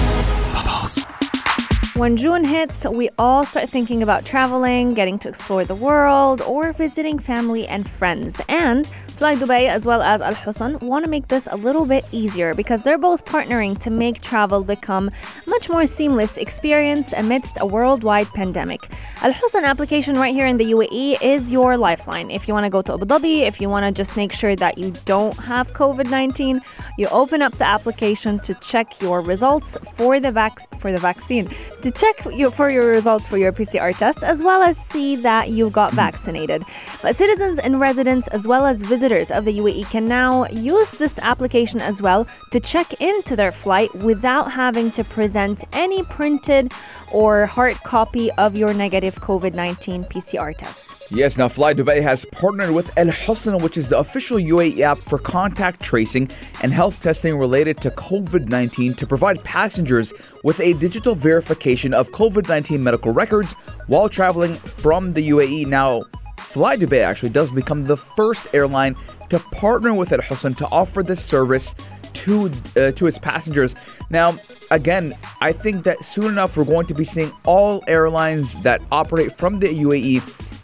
When 1.97 2.17
June 2.17 2.45
hits, 2.45 2.85
we 2.85 3.09
all 3.19 3.45
start 3.45 3.71
thinking 3.71 4.03
about 4.03 4.25
traveling, 4.25 4.95
getting 4.95 5.17
to 5.21 5.29
explore 5.29 5.65
the 5.65 5.77
world, 5.77 6.41
or 6.43 6.73
visiting 6.73 7.21
family 7.21 7.69
and 7.69 7.89
friends. 7.89 8.41
And 8.49 8.89
Fly 9.17 9.37
Dubai 9.37 9.69
as 9.69 9.87
well 9.87 10.03
as 10.03 10.21
Alhosn 10.21 10.83
want 10.83 11.05
to 11.05 11.11
make 11.11 11.29
this 11.29 11.47
a 11.53 11.57
little 11.57 11.87
bit 11.87 12.05
easier 12.11 12.53
because 12.53 12.83
they're 12.83 12.99
both 12.99 13.25
partnering 13.25 13.81
to 13.81 13.91
make 13.91 14.21
travel 14.21 14.65
become 14.65 15.09
a 15.44 15.44
much 15.55 15.71
more 15.71 15.87
seamless 15.87 16.37
experience 16.37 17.13
amidst 17.13 17.55
a 17.61 17.67
worldwide 17.77 18.29
pandemic. 18.35 18.81
Alhosn 19.27 19.63
application 19.63 20.19
right 20.19 20.35
here 20.35 20.49
in 20.53 20.57
the 20.57 20.69
UAE 20.77 21.23
is 21.23 21.53
your 21.53 21.77
lifeline. 21.77 22.29
If 22.29 22.49
you 22.49 22.55
want 22.55 22.65
to 22.65 22.71
go 22.77 22.83
to 22.83 22.95
Abu 22.95 23.05
Dhabi, 23.05 23.37
if 23.51 23.61
you 23.61 23.69
want 23.69 23.85
to 23.87 23.93
just 23.93 24.17
make 24.17 24.33
sure 24.33 24.57
that 24.57 24.79
you 24.79 24.91
don't 25.05 25.37
have 25.53 25.73
COVID 25.73 26.11
19, 26.11 26.61
you 26.99 27.07
open 27.23 27.41
up 27.41 27.53
the 27.53 27.69
application 27.77 28.41
to 28.41 28.53
check 28.71 29.01
your 29.01 29.21
results 29.21 29.79
for 29.97 30.19
the 30.19 30.33
vac- 30.33 30.67
for 30.81 30.91
the 30.91 30.99
vaccine, 30.99 31.47
to 31.83 31.91
check 31.93 32.17
your, 32.39 32.51
for 32.51 32.69
your 32.69 32.89
results 32.89 33.25
for 33.29 33.39
your 33.39 33.53
PCR 33.53 33.97
test, 33.97 34.25
as 34.25 34.43
well 34.43 34.61
as 34.61 34.77
see 34.77 35.15
that 35.29 35.51
you 35.51 35.71
got 35.71 35.93
vaccinated. 35.93 36.65
But 37.01 37.15
citizens 37.15 37.61
and 37.61 37.79
residents, 37.79 38.27
as 38.29 38.49
well 38.49 38.67
as 38.67 38.83
visitors 38.83 39.31
of 39.31 39.45
the 39.45 39.57
UAE, 39.61 39.89
can 39.89 40.09
now 40.09 40.47
use 40.49 40.91
this 40.91 41.21
application 41.21 41.81
as 41.81 42.03
well 42.03 42.27
to 42.51 42.59
check 42.59 42.89
into 43.01 43.37
their 43.37 43.53
flight 43.53 43.95
without 43.95 44.51
having 44.51 44.91
to 44.99 45.05
present 45.05 45.44
any 45.73 46.03
printed 46.05 46.73
or 47.13 47.47
hard 47.47 47.77
copy 47.83 48.31
of 48.33 48.57
your 48.57 48.73
negative 48.75 49.15
COVID 49.17 49.55
19 49.55 50.05
PCR 50.05 50.57
test. 50.57 50.97
Yes, 51.11 51.37
now 51.37 51.49
Fly 51.49 51.75
Dubai 51.75 52.03
has 52.03 52.25
partnered 52.27 52.71
with 52.71 52.95
Alhosn, 52.97 53.61
which 53.63 53.77
is 53.77 53.89
the 53.89 53.99
official 53.99 54.39
UAE 54.39 54.81
app 54.81 54.99
for 54.99 55.19
contact 55.19 55.81
tracing 55.81 56.31
and 56.63 56.73
health 56.73 57.01
testing 57.01 57.39
related 57.39 57.77
to 57.79 57.91
COVID 57.91 58.49
19 58.49 58.95
to 58.95 59.07
provide 59.07 59.43
passengers 59.45 60.13
with 60.43 60.59
a 60.61 60.73
digital 60.75 61.15
verification 61.15 61.93
of 61.95 62.11
COVID 62.11 62.49
19 62.49 62.83
medical 62.83 63.13
records 63.13 63.55
while 63.87 64.09
traveling 64.09 64.55
from 64.55 65.13
the 65.13 65.29
UAE. 65.31 65.67
Now, 65.67 66.03
Fly 66.39 66.77
Dubai 66.77 67.05
actually 67.05 67.31
does 67.31 67.51
become 67.51 67.85
the 67.85 67.97
first 67.97 68.49
airline 68.55 68.97
to 69.31 69.39
partner 69.41 69.93
with 69.93 70.11
Alhosn 70.11 70.57
to 70.57 70.67
offer 70.71 71.03
this 71.03 71.25
service 71.25 71.75
to 72.15 72.51
uh, 72.77 72.93
to 72.93 73.07
its 73.07 73.19
passengers. 73.19 73.75
Now, 74.11 74.39
again, 74.75 75.17
I 75.41 75.53
think 75.53 75.85
that 75.85 76.05
soon 76.05 76.27
enough 76.27 76.57
we're 76.57 76.65
going 76.65 76.87
to 76.87 76.95
be 76.95 77.05
seeing 77.05 77.33
all 77.45 77.83
airlines 77.87 78.55
that 78.63 78.83
operate 78.93 79.31
from 79.33 79.61
the 79.61 79.69
UAE 79.69 80.23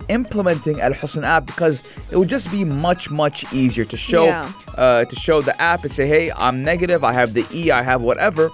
implementing 0.08 0.76
Alhosn 0.78 1.22
app 1.24 1.46
because 1.46 1.82
it 2.10 2.16
would 2.16 2.28
just 2.28 2.50
be 2.50 2.64
much 2.64 3.10
much 3.10 3.38
easier 3.52 3.84
to 3.84 3.96
show 3.96 4.24
Yeah. 4.26 4.52
uh, 4.76 5.04
to 5.04 5.16
show 5.16 5.40
the 5.40 5.54
app 5.62 5.84
and 5.84 5.92
say, 5.92 6.06
hey, 6.06 6.32
I'm 6.36 6.64
negative, 6.64 7.04
I 7.04 7.12
have 7.12 7.32
the 7.34 7.44
E, 7.52 7.70
I 7.70 7.82
have 7.82 8.02
whatever. 8.02 8.50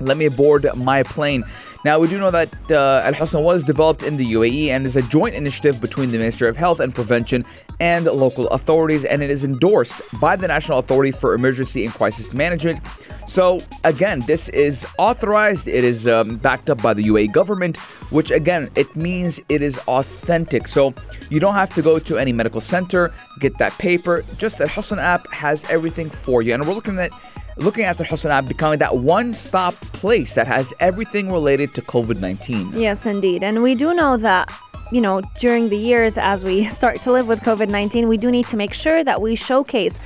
let 0.00 0.16
me 0.16 0.28
board 0.28 0.66
my 0.74 1.02
plane. 1.04 1.44
Now, 1.84 1.98
we 1.98 2.06
do 2.08 2.16
know 2.18 2.30
that 2.30 2.52
uh, 2.70 3.02
Alhosn 3.10 3.42
was 3.42 3.64
developed 3.64 4.02
in 4.04 4.16
the 4.16 4.26
UAE 4.34 4.68
and 4.68 4.86
is 4.86 4.94
a 4.96 5.02
joint 5.02 5.34
initiative 5.34 5.80
between 5.80 6.10
the 6.10 6.18
Ministry 6.18 6.48
of 6.48 6.56
Health 6.56 6.78
and 6.80 6.94
Prevention 6.94 7.44
and 7.80 8.04
local 8.06 8.46
authorities, 8.48 9.04
and 9.04 9.20
it 9.22 9.30
is 9.30 9.42
endorsed 9.42 10.00
by 10.20 10.36
the 10.36 10.46
National 10.46 10.78
Authority 10.78 11.10
for 11.10 11.34
Emergency 11.34 11.84
and 11.84 11.92
Crisis 11.92 12.32
Management. 12.32 12.78
So, 13.26 13.60
again, 13.84 14.20
this 14.20 14.48
is 14.50 14.86
authorized, 14.98 15.68
it 15.68 15.84
is 15.84 16.06
um, 16.06 16.36
backed 16.36 16.68
up 16.70 16.82
by 16.82 16.94
the 16.94 17.04
UAE 17.04 17.32
government, 17.32 17.76
which 18.10 18.30
again, 18.30 18.70
it 18.74 18.94
means 18.96 19.40
it 19.48 19.62
is 19.62 19.78
authentic. 19.86 20.68
So, 20.68 20.94
you 21.30 21.40
don't 21.40 21.54
have 21.54 21.72
to 21.74 21.82
go 21.82 21.98
to 21.98 22.18
any 22.18 22.32
medical 22.32 22.60
center, 22.60 23.12
get 23.40 23.56
that 23.58 23.72
paper. 23.78 24.24
Just 24.38 24.58
the 24.58 24.66
Hosn 24.66 24.98
app 24.98 25.30
has 25.32 25.64
everything 25.70 26.10
for 26.10 26.42
you. 26.42 26.52
And 26.54 26.66
we're 26.66 26.74
looking 26.74 26.98
at 26.98 27.12
looking 27.56 27.84
at 27.84 27.98
the 27.98 28.04
Hosn 28.04 28.30
app 28.30 28.48
becoming 28.48 28.78
that 28.78 28.96
one-stop 28.96 29.74
place 29.74 30.34
that 30.34 30.46
has 30.46 30.72
everything 30.80 31.30
related 31.30 31.74
to 31.74 31.82
COVID-19. 31.82 32.78
Yes, 32.78 33.06
indeed. 33.06 33.42
And 33.42 33.62
we 33.62 33.74
do 33.74 33.92
know 33.92 34.16
that, 34.16 34.50
you 34.90 35.00
know, 35.00 35.20
during 35.38 35.68
the 35.68 35.76
years 35.76 36.16
as 36.18 36.44
we 36.44 36.64
start 36.80 37.02
to 37.02 37.12
live 37.12 37.28
with 37.28 37.40
COVID 37.40 37.68
19, 37.68 38.08
we 38.08 38.16
do 38.16 38.30
need 38.30 38.46
to 38.48 38.56
make 38.56 38.74
sure 38.74 39.04
that 39.04 39.20
we 39.20 39.34
showcase 39.34 39.98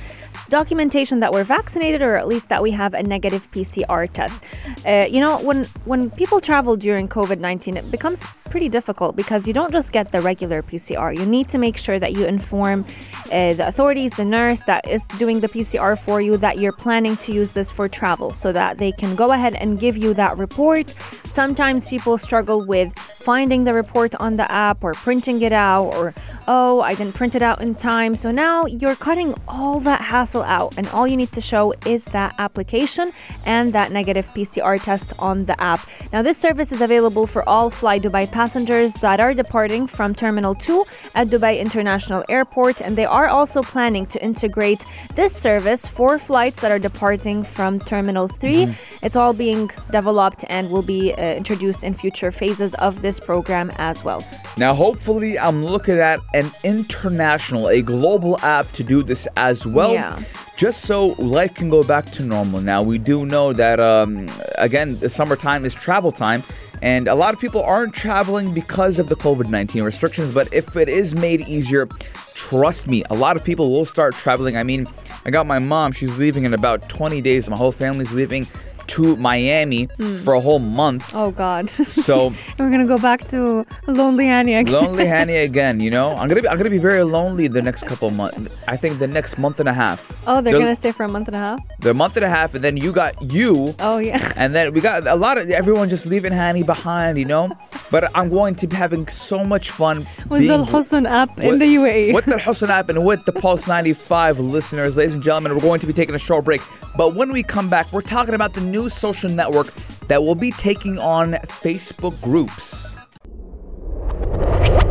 documentation 0.49 1.19
that 1.19 1.31
we're 1.31 1.43
vaccinated 1.43 2.01
or 2.01 2.15
at 2.15 2.27
least 2.27 2.49
that 2.49 2.61
we 2.61 2.71
have 2.71 2.93
a 2.93 3.03
negative 3.03 3.49
PCR 3.51 4.11
test. 4.11 4.41
Uh, 4.85 5.05
you 5.09 5.19
know, 5.19 5.39
when 5.39 5.65
when 5.85 6.09
people 6.11 6.39
travel 6.39 6.75
during 6.75 7.07
COVID-19, 7.07 7.75
it 7.75 7.91
becomes 7.91 8.25
pretty 8.47 8.69
difficult 8.69 9.15
because 9.15 9.45
you 9.45 9.53
don't 9.53 9.71
just 9.71 9.91
get 9.91 10.11
the 10.11 10.21
regular 10.21 10.61
PCR. 10.61 11.15
You 11.17 11.25
need 11.25 11.49
to 11.49 11.57
make 11.57 11.77
sure 11.77 11.99
that 11.99 12.13
you 12.13 12.25
inform 12.25 12.85
uh, 13.31 13.53
the 13.53 13.67
authorities, 13.67 14.13
the 14.13 14.25
nurse 14.25 14.63
that 14.63 14.87
is 14.87 15.03
doing 15.19 15.39
the 15.41 15.49
PCR 15.49 15.97
for 15.99 16.21
you, 16.21 16.37
that 16.37 16.57
you're 16.57 16.71
planning 16.71 17.17
to 17.17 17.33
use 17.33 17.51
this 17.51 17.69
for 17.69 17.87
travel 17.87 18.31
so 18.31 18.51
that 18.51 18.77
they 18.77 18.91
can 18.91 19.15
go 19.15 19.31
ahead 19.31 19.55
and 19.55 19.79
give 19.79 19.97
you 19.97 20.13
that 20.13 20.37
report. 20.37 20.93
Sometimes 21.25 21.87
people 21.87 22.17
struggle 22.17 22.61
with 22.65 22.97
finding 23.19 23.63
the 23.65 23.73
report 23.73 24.15
on 24.15 24.37
the 24.37 24.49
app 24.51 24.83
or 24.83 24.93
printing 24.93 25.41
it 25.41 25.51
out 25.51 25.93
or 25.95 26.13
oh, 26.47 26.81
I 26.81 26.93
didn't 26.93 27.15
print 27.15 27.35
it 27.35 27.41
out 27.41 27.61
in 27.61 27.75
time. 27.75 28.15
So 28.15 28.31
now 28.31 28.65
you're 28.65 28.95
cutting 28.95 29.35
all 29.47 29.79
that 29.81 30.01
hassle 30.01 30.43
out, 30.43 30.77
and 30.77 30.87
all 30.89 31.07
you 31.07 31.17
need 31.17 31.31
to 31.33 31.41
show 31.41 31.73
is 31.85 32.05
that 32.05 32.35
application 32.39 33.11
and 33.45 33.73
that 33.73 33.91
negative 33.91 34.27
PCR 34.27 34.81
test 34.81 35.13
on 35.19 35.45
the 35.45 35.59
app. 35.61 35.81
Now, 36.13 36.21
this 36.21 36.37
service 36.37 36.71
is 36.71 36.81
available 36.81 37.27
for 37.27 37.47
all 37.47 37.69
Fly 37.69 37.99
Dubai 37.99 38.31
passengers 38.31 38.93
that 38.95 39.19
are 39.19 39.33
departing 39.33 39.87
from 39.87 40.15
Terminal 40.15 40.55
2 40.55 40.85
at 41.15 41.27
Dubai 41.27 41.59
International 41.59 42.23
Airport, 42.29 42.81
and 42.81 42.97
they 42.97 43.05
are 43.05 43.27
also 43.27 43.61
planning 43.61 44.05
to 44.07 44.23
integrate 44.23 44.85
this 45.15 45.35
service 45.35 45.87
for 45.87 46.17
flights 46.17 46.61
that 46.61 46.71
are 46.71 46.79
departing 46.79 47.43
from 47.43 47.79
Terminal 47.79 48.27
3. 48.27 48.67
Mm-hmm. 48.67 48.96
It's 49.01 49.15
all 49.15 49.33
being 49.33 49.69
developed 49.91 50.43
and 50.49 50.69
will 50.69 50.81
be 50.81 51.13
uh, 51.13 51.35
introduced 51.35 51.83
in 51.83 51.93
future 51.93 52.31
phases 52.31 52.73
of 52.75 53.01
this 53.01 53.19
program 53.19 53.71
as 53.77 54.03
well. 54.03 54.25
Now, 54.57 54.73
hopefully, 54.73 55.37
I'm 55.37 55.63
looking 55.65 55.99
at 55.99 56.19
an 56.33 56.51
international, 56.63 57.69
a 57.69 57.81
global 57.81 58.39
app 58.41 58.71
to 58.73 58.83
do 58.83 59.03
this 59.03 59.27
as 59.37 59.65
well. 59.65 59.93
Yeah. 59.93 60.19
Just 60.55 60.85
so 60.85 61.09
life 61.19 61.53
can 61.53 61.69
go 61.69 61.83
back 61.83 62.07
to 62.11 62.23
normal. 62.23 62.61
Now, 62.61 62.81
we 62.81 62.97
do 62.97 63.27
know 63.27 63.53
that, 63.53 63.79
um, 63.79 64.27
again, 64.57 64.97
the 64.99 65.09
summertime 65.09 65.65
is 65.65 65.75
travel 65.75 66.11
time, 66.11 66.43
and 66.81 67.07
a 67.07 67.13
lot 67.13 67.35
of 67.35 67.39
people 67.39 67.61
aren't 67.61 67.93
traveling 67.93 68.53
because 68.53 68.97
of 68.97 69.07
the 69.07 69.15
COVID 69.15 69.49
19 69.49 69.83
restrictions. 69.83 70.31
But 70.31 70.51
if 70.51 70.75
it 70.75 70.89
is 70.89 71.13
made 71.13 71.41
easier, 71.41 71.87
trust 72.33 72.87
me, 72.87 73.03
a 73.11 73.15
lot 73.15 73.35
of 73.35 73.43
people 73.43 73.71
will 73.71 73.85
start 73.85 74.15
traveling. 74.15 74.57
I 74.57 74.63
mean, 74.63 74.87
I 75.25 75.29
got 75.29 75.45
my 75.45 75.59
mom, 75.59 75.91
she's 75.91 76.17
leaving 76.17 76.43
in 76.43 76.55
about 76.55 76.89
20 76.89 77.21
days. 77.21 77.47
My 77.49 77.57
whole 77.57 77.71
family's 77.71 78.13
leaving 78.13 78.47
to 78.87 79.15
Miami 79.17 79.85
hmm. 79.85 80.17
for 80.17 80.33
a 80.33 80.39
whole 80.39 80.59
month. 80.59 81.11
Oh, 81.13 81.31
God. 81.31 81.69
So, 82.07 82.33
We're 82.59 82.69
gonna 82.69 82.85
go 82.85 82.97
back 82.97 83.27
to 83.29 83.65
Lonely 83.87 84.27
Annie 84.27 84.55
again. 84.55 84.73
lonely 84.73 85.05
Hanny 85.15 85.35
again. 85.37 85.79
You 85.79 85.89
know, 85.89 86.11
I'm 86.15 86.27
gonna 86.27 86.41
be 86.41 86.47
I'm 86.47 86.57
gonna 86.57 86.69
be 86.69 86.77
very 86.77 87.03
lonely 87.03 87.47
the 87.47 87.61
next 87.61 87.85
couple 87.85 88.09
months. 88.11 88.47
I 88.67 88.77
think 88.77 88.99
the 88.99 89.07
next 89.07 89.37
month 89.37 89.59
and 89.59 89.67
a 89.67 89.73
half. 89.73 90.15
Oh, 90.27 90.41
they're 90.41 90.53
The- 90.53 90.59
gonna 90.59 90.75
stay 90.75 90.91
for 90.91 91.03
a 91.03 91.09
month 91.09 91.27
and 91.27 91.35
a 91.35 91.39
half. 91.39 91.59
The 91.79 91.93
month 91.93 92.15
and 92.17 92.25
a 92.25 92.29
half, 92.29 92.53
and 92.55 92.63
then 92.63 92.77
you 92.77 92.91
got 92.91 93.19
you. 93.21 93.75
Oh 93.79 93.97
yeah. 93.97 94.33
And 94.37 94.53
then 94.53 94.73
we 94.73 94.81
got 94.81 95.07
a 95.07 95.15
lot 95.15 95.37
of 95.37 95.49
everyone 95.49 95.89
just 95.89 96.05
leaving 96.05 96.31
Hanny 96.31 96.63
behind, 96.63 97.17
you 97.17 97.25
know. 97.25 97.49
But 97.89 98.11
I'm 98.15 98.29
going 98.29 98.55
to 98.55 98.67
be 98.67 98.75
having 98.75 99.07
so 99.07 99.43
much 99.43 99.71
fun 99.71 100.05
With 100.29 100.47
the 100.47 100.63
Hosn 100.63 101.07
app 101.07 101.39
in 101.39 101.57
the 101.59 101.65
UAE. 101.75 102.13
With 102.13 102.25
the 102.25 102.37
Hosn 102.37 102.69
app 102.69 102.89
and 102.89 103.05
with 103.05 103.25
the 103.25 103.31
Pulse 103.33 103.65
95 103.67 104.39
listeners, 104.39 104.95
ladies 104.97 105.13
and 105.15 105.23
gentlemen, 105.23 105.55
we're 105.55 105.61
going 105.61 105.79
to 105.79 105.87
be 105.87 105.93
taking 105.93 106.13
a 106.15 106.19
short 106.19 106.45
break. 106.45 106.61
But 106.97 107.15
when 107.15 107.31
we 107.31 107.43
come 107.43 107.69
back, 107.69 107.91
we're 107.93 108.01
talking 108.01 108.33
about 108.33 108.53
the 108.53 108.61
new 108.61 108.76
social 108.85 109.29
network 109.29 109.73
that 110.07 110.23
will 110.23 110.35
be 110.35 110.51
taking 110.51 110.99
on 110.99 111.33
Facebook 111.63 112.19
groups. 112.21 112.87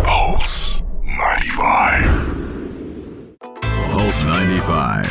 Pulse 0.05 0.83
95. 1.05 3.39
Pulse 3.91 4.23
95. 4.23 5.07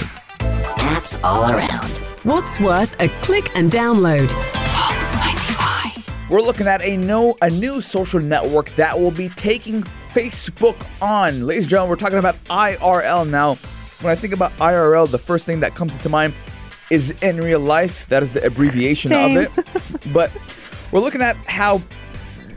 Apps 0.76 1.24
all 1.24 1.52
around. 1.52 1.90
What's 2.24 2.60
worth 2.60 3.00
a 3.00 3.08
click 3.24 3.56
and 3.56 3.72
download? 3.72 4.30
Pulse 4.54 5.16
95. 5.16 6.30
We're 6.30 6.42
looking 6.42 6.68
at 6.68 6.82
a 6.82 6.98
no 6.98 7.38
a 7.42 7.50
new 7.50 7.82
social 7.82 8.20
network 8.20 8.70
that 8.76 9.00
will 9.00 9.12
be 9.12 9.30
taking 9.30 9.84
Facebook 9.84 10.76
on. 11.02 11.46
Ladies 11.46 11.64
and 11.64 11.72
gentlemen, 11.72 11.90
we're 11.92 11.96
talking 11.98 12.18
about 12.18 12.36
IRL 12.46 13.30
now. 13.30 13.56
When 14.02 14.12
I 14.12 14.16
think 14.16 14.34
about 14.34 14.52
IRL, 14.54 15.10
the 15.10 15.18
first 15.18 15.46
thing 15.46 15.62
that 15.62 15.76
comes 15.76 15.94
into 15.94 16.10
mind 16.10 16.34
is 16.90 17.12
in 17.22 17.38
real 17.38 17.60
life. 17.60 18.08
That 18.08 18.24
is 18.24 18.34
the 18.34 18.46
abbreviation 18.46 19.10
Same. 19.10 19.38
of 19.38 19.58
it. 19.58 20.14
but 20.14 20.32
we're 20.92 21.00
looking 21.00 21.22
at 21.22 21.36
how 21.48 21.82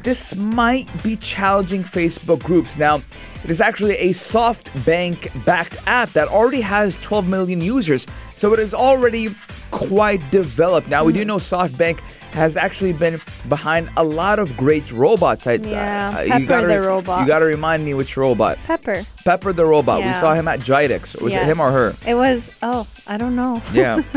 this 0.03 0.35
might 0.37 0.89
be 1.03 1.17
challenging 1.17 1.83
Facebook 1.83 2.43
groups. 2.43 2.77
Now, 2.77 3.03
it 3.45 3.51
is 3.51 3.61
actually 3.61 3.97
a 3.97 4.11
SoftBank 4.11 5.45
backed 5.45 5.77
app 5.87 6.11
that 6.11 6.29
already 6.29 6.61
has 6.61 6.99
12 7.01 7.29
million 7.29 7.61
users, 7.61 8.07
so 8.37 8.53
it 8.53 8.59
is 8.59 8.75
already 8.75 9.35
quite 9.71 10.29
developed. 10.31 10.89
Now, 10.89 11.05
we 11.05 11.13
do 11.13 11.25
mm. 11.25 11.27
know 11.27 11.37
SoftBank 11.37 12.01
has 12.33 12.57
actually 12.57 12.93
been 12.93 13.21
behind 13.49 13.91
a 13.97 14.05
lot 14.05 14.39
of 14.39 14.57
great 14.57 14.91
robots. 14.93 15.47
I, 15.47 15.55
Yeah, 15.55 16.11
uh, 16.15 16.25
Pepper 16.27 16.39
you 16.41 16.47
gotta, 16.47 16.67
the 16.67 16.81
robot. 16.81 17.21
You 17.21 17.27
gotta 17.27 17.45
remind 17.45 17.85
me 17.85 17.95
which 17.95 18.17
robot. 18.17 18.59
Pepper. 18.65 19.05
Pepper 19.25 19.53
the 19.53 19.65
robot. 19.65 20.05
We 20.05 20.13
saw 20.13 20.35
him 20.35 20.49
at 20.49 20.61
GITEX. 20.61 21.21
Was 21.21 21.35
it 21.35 21.45
him 21.45 21.61
or 21.61 21.71
her? 21.71 21.95
It 22.07 22.15
was. 22.15 22.51
Oh, 22.63 22.87
I 23.07 23.17
don't 23.17 23.37
know. 23.37 23.63
Yeah. 23.73 24.03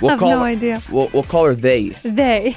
We'll 0.00 0.10
have 0.10 0.20
call 0.20 0.30
no 0.30 0.42
idea. 0.42 0.80
We'll, 0.90 1.10
we'll 1.12 1.24
call 1.24 1.46
her 1.46 1.54
they. 1.56 1.88
They. 2.04 2.56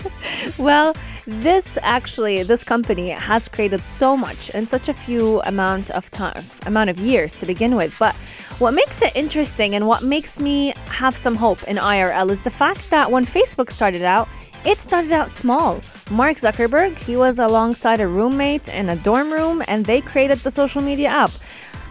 well, 0.58 0.96
this 1.26 1.76
actually, 1.82 2.42
this 2.44 2.62
company 2.62 3.10
has 3.10 3.48
created 3.48 3.84
so 3.86 4.16
much 4.16 4.50
in 4.50 4.64
such 4.64 4.88
a 4.88 4.92
few 4.92 5.40
amount 5.42 5.90
of 5.90 6.10
time, 6.10 6.44
amount 6.66 6.88
of 6.88 6.98
years 6.98 7.34
to 7.36 7.46
begin 7.46 7.74
with. 7.74 7.94
But 7.98 8.14
what 8.58 8.74
makes 8.74 9.02
it 9.02 9.14
interesting 9.16 9.74
and 9.74 9.88
what 9.88 10.02
makes 10.02 10.40
me 10.40 10.72
have 10.86 11.16
some 11.16 11.34
hope 11.34 11.62
in 11.64 11.76
IRL 11.76 12.30
is 12.30 12.40
the 12.40 12.50
fact 12.50 12.88
that 12.90 13.10
when 13.10 13.26
Facebook 13.26 13.70
started 13.70 14.02
out, 14.02 14.28
it 14.64 14.80
started 14.80 15.12
out 15.12 15.28
small. 15.28 15.80
Mark 16.10 16.36
Zuckerberg, 16.36 16.96
he 16.96 17.16
was 17.16 17.38
alongside 17.38 18.00
a 18.00 18.06
roommate 18.06 18.68
in 18.68 18.88
a 18.88 18.96
dorm 18.96 19.32
room 19.32 19.62
and 19.66 19.84
they 19.84 20.00
created 20.00 20.38
the 20.38 20.50
social 20.50 20.80
media 20.80 21.08
app. 21.08 21.32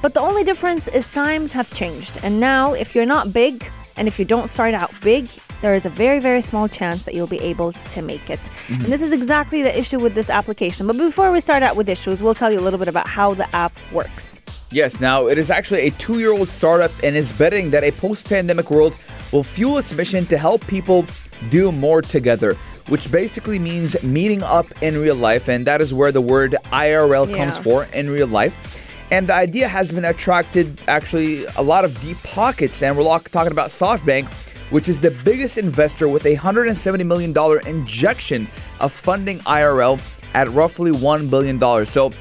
But 0.01 0.13
the 0.13 0.21
only 0.21 0.43
difference 0.43 0.87
is 0.87 1.09
times 1.09 1.51
have 1.51 1.73
changed. 1.73 2.19
And 2.23 2.39
now, 2.39 2.73
if 2.73 2.95
you're 2.95 3.05
not 3.05 3.33
big 3.33 3.65
and 3.97 4.07
if 4.07 4.17
you 4.17 4.25
don't 4.25 4.49
start 4.49 4.73
out 4.73 4.91
big, 5.01 5.27
there 5.61 5.73
is 5.73 5.85
a 5.85 5.89
very, 5.89 6.19
very 6.19 6.41
small 6.41 6.67
chance 6.67 7.03
that 7.05 7.13
you'll 7.13 7.27
be 7.27 7.41
able 7.41 7.73
to 7.73 8.01
make 8.01 8.29
it. 8.29 8.49
And 8.69 8.81
this 8.81 9.01
is 9.01 9.13
exactly 9.13 9.63
the 9.63 9.77
issue 9.77 9.99
with 9.99 10.13
this 10.13 10.29
application. 10.29 10.87
But 10.87 10.97
before 10.97 11.31
we 11.31 11.39
start 11.39 11.63
out 11.63 11.75
with 11.75 11.89
issues, 11.89 12.21
we'll 12.21 12.35
tell 12.35 12.51
you 12.51 12.59
a 12.59 12.61
little 12.61 12.79
bit 12.79 12.87
about 12.87 13.07
how 13.07 13.33
the 13.33 13.53
app 13.55 13.73
works. 13.91 14.41
Yes, 14.71 14.99
now 14.99 15.27
it 15.27 15.37
is 15.37 15.49
actually 15.49 15.87
a 15.87 15.91
two 15.91 16.19
year 16.19 16.31
old 16.31 16.49
startup 16.49 16.91
and 17.03 17.15
is 17.15 17.31
betting 17.31 17.69
that 17.71 17.83
a 17.83 17.91
post 17.91 18.27
pandemic 18.27 18.69
world 18.69 18.97
will 19.31 19.43
fuel 19.43 19.77
its 19.77 19.93
mission 19.93 20.25
to 20.27 20.37
help 20.37 20.65
people 20.67 21.05
do 21.49 21.71
more 21.71 22.01
together, 22.01 22.55
which 22.89 23.11
basically 23.11 23.59
means 23.59 24.01
meeting 24.03 24.43
up 24.43 24.65
in 24.81 24.97
real 24.97 25.15
life. 25.15 25.47
And 25.47 25.65
that 25.65 25.81
is 25.81 25.93
where 25.93 26.11
the 26.11 26.21
word 26.21 26.55
IRL 26.65 27.33
comes 27.35 27.57
for 27.57 27.85
in 27.93 28.09
real 28.09 28.27
life. 28.27 28.71
And 29.11 29.27
the 29.27 29.33
idea 29.35 29.67
has 29.67 29.91
been 29.91 30.05
attracted 30.05 30.81
actually 30.87 31.45
a 31.57 31.61
lot 31.61 31.85
of 31.85 31.99
deep 32.01 32.17
pockets. 32.23 32.81
And 32.81 32.97
we're 32.97 33.19
talking 33.19 33.51
about 33.51 33.69
SoftBank, 33.69 34.25
which 34.69 34.89
is 34.89 34.99
the 34.99 35.11
biggest 35.11 35.57
investor 35.57 36.07
with 36.07 36.25
a 36.25 36.35
$170 36.35 37.05
million 37.05 37.33
injection 37.67 38.47
of 38.79 38.91
funding 38.91 39.39
IRL 39.39 39.99
at 40.33 40.49
roughly 40.51 40.91
$1 40.91 41.29
billion. 41.29 41.85
So, 41.85 42.11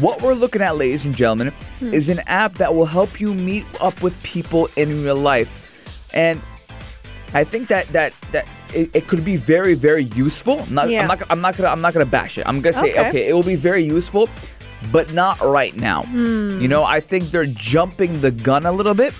what 0.00 0.22
we're 0.22 0.34
looking 0.34 0.62
at, 0.62 0.76
ladies 0.76 1.04
and 1.04 1.14
gentlemen, 1.14 1.52
is 1.80 2.08
an 2.08 2.20
app 2.26 2.54
that 2.54 2.74
will 2.74 2.86
help 2.86 3.20
you 3.20 3.34
meet 3.34 3.66
up 3.80 4.02
with 4.02 4.20
people 4.22 4.68
in 4.76 5.04
real 5.04 5.16
life. 5.16 6.10
And 6.14 6.40
I 7.34 7.44
think 7.44 7.68
that 7.68 7.86
that 7.88 8.14
that 8.32 8.46
it, 8.74 8.90
it 8.94 9.06
could 9.06 9.22
be 9.24 9.36
very 9.36 9.74
very 9.74 10.04
useful. 10.04 10.60
I'm 10.60 10.74
not, 10.74 10.88
Yeah. 10.88 11.02
I'm 11.02 11.08
not 11.08 11.22
I'm 11.30 11.40
not 11.42 11.56
gonna 11.56 11.68
I'm 11.68 11.80
not 11.82 11.92
gonna 11.92 12.06
bash 12.06 12.38
it. 12.38 12.46
I'm 12.46 12.60
gonna 12.62 12.72
say 12.74 12.92
Okay. 12.92 13.08
okay, 13.08 13.28
it 13.28 13.34
will 13.34 13.42
be 13.42 13.54
very 13.56 13.82
useful, 13.84 14.28
but 14.90 15.12
not 15.12 15.40
right 15.40 15.76
now. 15.76 16.02
Hmm. 16.04 16.58
You 16.60 16.68
know, 16.68 16.84
I 16.84 17.00
think 17.00 17.30
they're 17.30 17.44
jumping 17.46 18.20
the 18.22 18.30
gun 18.30 18.64
a 18.64 18.72
little 18.72 18.94
bit 18.94 19.12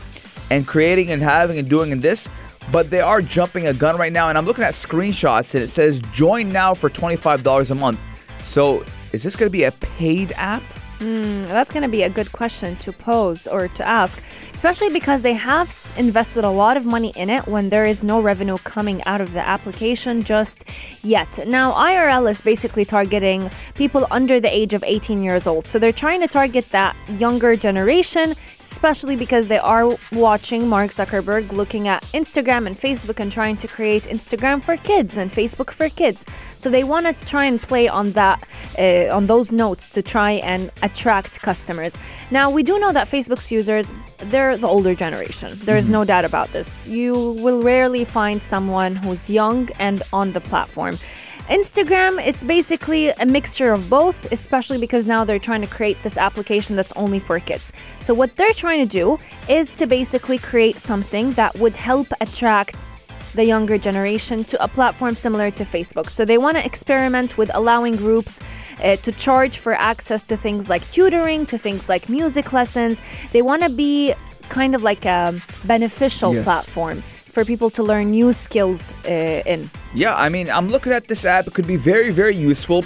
and 0.51 0.67
creating 0.67 1.11
and 1.11 1.23
having 1.23 1.59
and 1.59 1.69
doing 1.69 1.93
and 1.93 2.01
this 2.03 2.29
but 2.71 2.91
they 2.91 3.01
are 3.01 3.21
jumping 3.21 3.67
a 3.67 3.75
gun 3.75 3.97
right 3.97 4.13
now. 4.13 4.29
And 4.29 4.39
I'm 4.39 4.47
looking 4.47 4.65
at 4.65 4.75
screenshots 4.75 5.55
and 5.55 5.65
it 5.65 5.69
says 5.69 6.01
join 6.13 6.51
now 6.51 6.75
for 6.75 6.89
$25 6.89 7.71
a 7.71 7.75
month. 7.75 8.01
So 8.45 8.85
is 9.13 9.23
this 9.23 9.37
going 9.37 9.49
to 9.49 9.51
be 9.51 9.65
a 9.65 9.73
paid 9.73 10.33
app? 10.37 10.63
Mm, 11.03 11.49
that's 11.49 11.73
going 11.73 11.83
to 11.83 11.89
be 11.89 12.05
a 12.05 12.09
good 12.09 12.31
question 12.31 12.77
to 12.77 12.93
pose 12.93 13.49
or 13.49 13.67
to 13.67 13.85
ask, 13.85 14.23
especially 14.55 14.89
because 14.89 15.23
they 15.23 15.33
have 15.33 15.69
invested 15.97 16.45
a 16.45 16.51
lot 16.51 16.77
of 16.77 16.87
money 16.87 17.13
in 17.17 17.29
it 17.29 17.49
when 17.49 17.71
there 17.71 17.85
is 17.85 18.05
no 18.05 18.21
revenue 18.21 18.57
coming 18.59 19.03
out 19.03 19.21
of 19.21 19.33
the 19.33 19.45
application 19.45 20.23
just 20.23 20.65
yet. 21.03 21.45
Now, 21.45 21.73
IRL 21.73 22.31
is 22.31 22.41
basically 22.41 22.85
targeting 22.85 23.51
people 23.75 24.07
under 24.13 24.39
the 24.39 24.55
age 24.55 24.75
of 24.75 24.85
18 24.87 25.25
years 25.25 25.49
old. 25.49 25.67
So 25.67 25.81
they're 25.81 25.91
trying 25.91 26.21
to 26.21 26.29
target 26.29 26.71
that 26.71 26.95
younger 27.19 27.57
generation, 27.57 28.37
especially 28.61 29.17
because 29.17 29.49
they 29.49 29.59
are 29.59 29.99
watching 30.13 30.69
Mark 30.69 30.93
Zuckerberg 30.93 31.51
looking 31.51 31.89
at 31.89 32.05
Instagram 32.15 32.69
and 32.69 32.77
Facebook 32.77 33.19
and 33.19 33.33
trying 33.33 33.57
to 33.57 33.67
create 33.67 34.05
Instagram 34.05 34.63
for 34.63 34.77
kids 34.77 35.17
and 35.17 35.33
Facebook 35.33 35.73
for 35.73 35.89
kids. 35.89 36.25
So 36.57 36.71
they 36.71 36.85
want 36.85 37.07
to 37.07 37.27
try 37.27 37.47
and 37.47 37.61
play 37.61 37.89
on 37.89 38.13
that, 38.13 38.47
uh, 38.79 39.09
on 39.13 39.27
those 39.27 39.51
notes 39.51 39.89
to 39.89 40.01
try 40.01 40.33
and 40.33 40.71
attract 40.93 41.41
customers. 41.41 41.97
Now 42.31 42.51
we 42.51 42.63
do 42.63 42.79
know 42.79 42.93
that 42.93 43.09
Facebook's 43.09 43.51
users, 43.51 43.93
they're 44.31 44.57
the 44.57 44.69
older 44.69 44.95
generation. 44.95 45.51
There 45.69 45.79
is 45.83 45.89
no 45.89 46.01
mm-hmm. 46.01 46.09
doubt 46.09 46.25
about 46.25 46.49
this. 46.53 46.87
You 46.87 47.15
will 47.45 47.63
rarely 47.63 48.05
find 48.05 48.43
someone 48.43 48.97
who's 48.97 49.29
young 49.29 49.71
and 49.79 50.03
on 50.13 50.33
the 50.33 50.41
platform. 50.41 50.95
Instagram, 51.49 52.25
it's 52.25 52.45
basically 52.45 53.09
a 53.09 53.27
mixture 53.27 53.73
of 53.73 53.91
both, 53.91 54.31
especially 54.31 54.79
because 54.79 55.07
now 55.07 55.25
they're 55.25 55.47
trying 55.51 55.61
to 55.61 55.67
create 55.67 55.99
this 56.03 56.17
application 56.17 56.77
that's 56.77 56.93
only 56.93 57.19
for 57.19 57.41
kids. 57.41 57.73
So, 58.01 58.15
what 58.15 58.37
they're 58.37 58.55
trying 58.65 58.81
to 58.87 58.91
do 59.03 59.19
is 59.49 59.73
to 59.73 59.87
basically 59.87 60.39
create 60.39 60.77
something 60.77 61.33
that 61.33 61.53
would 61.57 61.75
help 61.75 62.07
attract 62.21 62.77
the 63.35 63.45
younger 63.45 63.79
generation 63.79 64.45
to 64.45 64.63
a 64.63 64.69
platform 64.69 65.15
similar 65.15 65.51
to 65.53 65.65
Facebook. 65.65 66.09
So 66.11 66.25
they 66.25 66.39
want 66.39 66.57
to 66.59 66.65
experiment 66.65 67.39
with 67.39 67.51
allowing 67.55 67.97
groups 67.97 68.41
uh, 68.83 68.97
to 68.97 69.13
charge 69.13 69.57
for 69.59 69.75
access 69.75 70.23
to 70.25 70.37
things 70.37 70.69
like 70.69 70.83
tutoring, 70.91 71.47
to 71.47 71.57
things 71.59 71.89
like 71.89 72.09
music 72.09 72.53
lessons. 72.53 73.01
They 73.33 73.43
want 73.43 73.63
to 73.63 73.71
be 73.71 74.15
kind 74.49 74.75
of 74.75 74.83
like 74.83 75.05
a 75.07 75.35
beneficial 75.65 76.35
Yes. 76.35 76.45
platform 76.45 77.03
for 77.35 77.45
people 77.45 77.71
to 77.71 77.83
learn 77.83 78.11
new 78.11 78.33
skills 78.33 78.93
uh, 79.07 79.53
in. 79.53 79.71
Yeah, 79.95 80.15
I 80.15 80.29
mean, 80.29 80.51
I'm 80.51 80.69
looking 80.69 80.93
at 80.93 81.09
this 81.09 81.25
app. 81.25 81.47
It 81.47 81.55
could 81.55 81.67
be 81.67 81.77
very, 81.77 82.11
very 82.11 82.37
useful. 82.37 82.85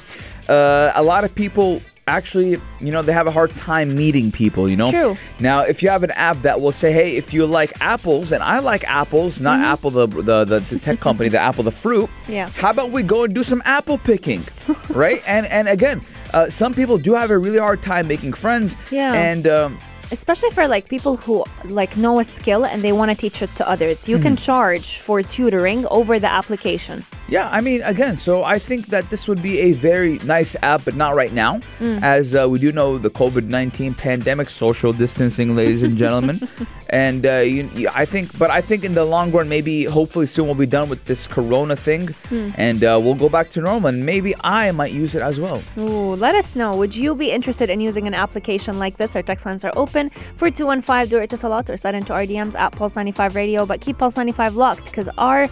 Uh, 0.49 0.93
a 0.95 1.03
lot 1.03 1.25
of 1.25 1.35
people 1.35 1.81
actually, 2.16 2.50
you 2.80 2.92
know, 2.92 3.02
they 3.02 3.12
have 3.12 3.26
a 3.26 3.32
hard 3.32 3.50
time 3.56 3.94
meeting 3.96 4.30
people, 4.30 4.70
you 4.70 4.76
know? 4.76 4.90
True. 4.90 5.16
Now, 5.40 5.62
if 5.62 5.82
you 5.82 5.88
have 5.88 6.04
an 6.04 6.12
app 6.12 6.40
that 6.42 6.60
will 6.60 6.70
say, 6.72 6.92
hey, 6.92 7.16
if 7.16 7.34
you 7.34 7.46
like 7.46 7.72
apples, 7.80 8.30
and 8.30 8.42
I 8.44 8.60
like 8.60 8.84
apples, 8.84 9.40
not 9.40 9.58
Apple, 9.60 9.90
the, 9.90 10.06
the, 10.06 10.44
the, 10.44 10.58
the 10.60 10.78
tech 10.78 11.00
company, 11.00 11.28
the 11.28 11.38
Apple, 11.40 11.64
the 11.64 11.72
fruit, 11.72 11.96
Mm-hmm. 12.26 12.32
Yeah. 12.32 12.48
how 12.50 12.70
about 12.70 12.90
we 12.90 13.02
go 13.02 13.25
and 13.25 13.34
do 13.34 13.42
some 13.42 13.62
apple 13.64 13.98
picking, 13.98 14.44
right? 14.90 15.22
And, 15.26 15.46
and 15.46 15.68
again, 15.68 16.00
uh, 16.34 16.50
some 16.50 16.75
people 16.75 16.98
do 16.98 17.14
have 17.14 17.30
a 17.30 17.38
really 17.38 17.58
hard 17.58 17.82
time 17.82 18.06
making 18.06 18.34
friends. 18.34 18.76
Yeah. 18.90 19.12
And, 19.14 19.46
um, 19.46 19.78
especially 20.12 20.50
for 20.50 20.68
like 20.68 20.88
people 20.88 21.16
who 21.16 21.44
like 21.64 21.96
know 21.96 22.18
a 22.20 22.25
skill 22.25 22.64
and 22.64 22.82
they 22.82 22.92
want 22.92 23.10
to 23.10 23.16
teach 23.16 23.42
it 23.42 23.50
to 23.56 23.68
others 23.68 24.08
you 24.08 24.18
can 24.18 24.36
charge 24.36 24.98
for 24.98 25.22
tutoring 25.22 25.86
over 25.88 26.18
the 26.18 26.30
application 26.30 27.04
Yeah, 27.28 27.48
I 27.50 27.60
mean, 27.60 27.82
again, 27.82 28.16
so 28.16 28.44
I 28.44 28.58
think 28.60 28.86
that 28.94 29.10
this 29.10 29.26
would 29.26 29.42
be 29.42 29.58
a 29.58 29.72
very 29.75 30.20
nice 30.22 30.54
app, 30.62 30.82
but 30.86 30.94
not 30.94 31.16
right 31.22 31.34
now, 31.34 31.58
Mm. 31.82 31.98
as 32.16 32.25
uh, 32.38 32.46
we 32.52 32.58
do 32.62 32.70
know 32.70 32.98
the 33.06 33.10
COVID 33.10 33.50
19 33.50 33.94
pandemic, 33.98 34.46
social 34.48 34.92
distancing, 34.94 35.56
ladies 35.60 35.82
and 35.82 35.98
gentlemen. 35.98 36.38
and 37.02 37.26
uh, 37.26 37.42
you, 37.54 37.62
you- 37.75 37.90
I 38.02 38.04
think, 38.12 38.26
but 38.38 38.50
I 38.58 38.60
think 38.68 38.80
in 38.88 38.94
the 38.94 39.04
long 39.14 39.32
run, 39.36 39.48
maybe 39.56 39.75
hopefully 39.98 40.28
soon 40.34 40.44
we'll 40.46 40.54
be 40.68 40.70
done 40.78 40.88
with 40.92 41.02
this 41.10 41.26
corona 41.26 41.75
thing 41.75 42.14
Hmm. 42.30 42.50
and 42.66 42.78
uh, 42.86 42.94
we'll 43.02 43.18
go 43.25 43.28
back 43.36 43.46
to 43.54 43.58
normal. 43.68 43.88
And 43.90 44.06
maybe 44.12 44.30
I 44.62 44.70
might 44.80 44.94
use 45.02 45.12
it 45.18 45.22
as 45.30 45.36
well. 45.44 45.58
Ooh, 45.82 46.14
let 46.26 46.34
us 46.42 46.48
know. 46.60 46.70
Would 46.80 46.94
you 46.94 47.10
be 47.25 47.28
interested 47.38 47.68
in 47.75 47.78
using 47.88 48.06
an 48.06 48.14
application 48.14 48.78
like 48.84 48.94
this? 49.02 49.10
Our 49.18 49.25
text 49.30 49.42
lines 49.48 49.64
are 49.66 49.75
open 49.75 49.96
for 50.37 50.50
215 50.50 51.09
do 51.09 51.19
it 51.19 51.31
to 51.31 51.37
Salat 51.37 51.71
or 51.71 51.76
slide 51.76 51.95
into 51.95 52.12
our 52.12 52.25
DMs 52.26 52.55
at 52.55 52.73
Pulse 52.73 52.97
95 52.97 53.35
Radio. 53.35 53.67
But 53.67 53.81
keep 53.81 53.99
Pulse 53.99 54.17
95 54.17 54.57
locked 54.57 54.85
because 54.85 55.09
our 55.19 55.49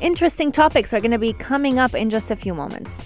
interesting 0.00 0.52
topics 0.52 0.92
are 0.92 1.00
going 1.00 1.10
to 1.12 1.18
be 1.18 1.32
coming 1.32 1.78
up 1.78 1.94
in 1.94 2.10
just 2.10 2.30
a 2.30 2.36
few 2.36 2.54
moments. 2.54 3.04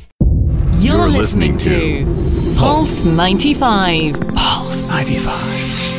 You're, 0.79 0.97
You're 0.97 1.09
listening, 1.09 1.55
listening 1.55 2.07
to 2.07 2.59
Pulse 2.59 3.05
95. 3.05 4.21
Pulse 4.35 4.89
95. 4.89 5.99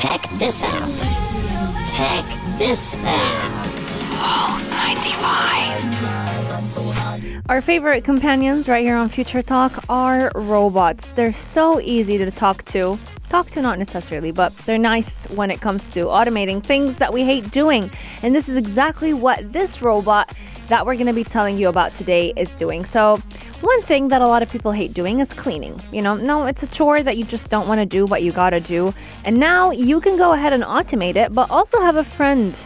Check 0.00 0.20
this 0.38 0.62
out. 0.64 0.88
Check 1.94 2.24
this 2.58 2.96
out. 2.96 3.62
Pulse 4.18 4.70
95. 4.72 5.91
Our 7.48 7.60
favorite 7.60 8.04
companions 8.04 8.68
right 8.68 8.84
here 8.84 8.96
on 8.96 9.08
Future 9.08 9.42
Talk 9.42 9.84
are 9.88 10.30
robots. 10.36 11.10
They're 11.10 11.32
so 11.32 11.80
easy 11.80 12.16
to 12.16 12.30
talk 12.30 12.64
to. 12.66 12.96
Talk 13.30 13.50
to, 13.50 13.60
not 13.62 13.80
necessarily, 13.80 14.30
but 14.30 14.56
they're 14.58 14.78
nice 14.78 15.26
when 15.30 15.50
it 15.50 15.60
comes 15.60 15.88
to 15.88 16.04
automating 16.04 16.62
things 16.62 16.98
that 16.98 17.12
we 17.12 17.24
hate 17.24 17.50
doing. 17.50 17.90
And 18.22 18.32
this 18.32 18.48
is 18.48 18.56
exactly 18.56 19.12
what 19.12 19.52
this 19.52 19.82
robot 19.82 20.32
that 20.68 20.86
we're 20.86 20.94
going 20.94 21.08
to 21.08 21.12
be 21.12 21.24
telling 21.24 21.58
you 21.58 21.68
about 21.68 21.92
today 21.96 22.32
is 22.36 22.54
doing. 22.54 22.84
So, 22.84 23.16
one 23.60 23.82
thing 23.82 24.08
that 24.08 24.22
a 24.22 24.26
lot 24.26 24.42
of 24.42 24.50
people 24.50 24.70
hate 24.70 24.94
doing 24.94 25.18
is 25.18 25.34
cleaning. 25.34 25.80
You 25.90 26.02
know, 26.02 26.16
no, 26.16 26.46
it's 26.46 26.62
a 26.62 26.68
chore 26.68 27.02
that 27.02 27.16
you 27.16 27.24
just 27.24 27.48
don't 27.48 27.66
want 27.66 27.80
to 27.80 27.86
do, 27.86 28.06
but 28.06 28.22
you 28.22 28.30
gotta 28.30 28.60
do. 28.60 28.94
And 29.24 29.36
now 29.36 29.72
you 29.72 30.00
can 30.00 30.16
go 30.16 30.32
ahead 30.32 30.52
and 30.52 30.62
automate 30.62 31.16
it, 31.16 31.34
but 31.34 31.50
also 31.50 31.80
have 31.80 31.96
a 31.96 32.04
friend 32.04 32.56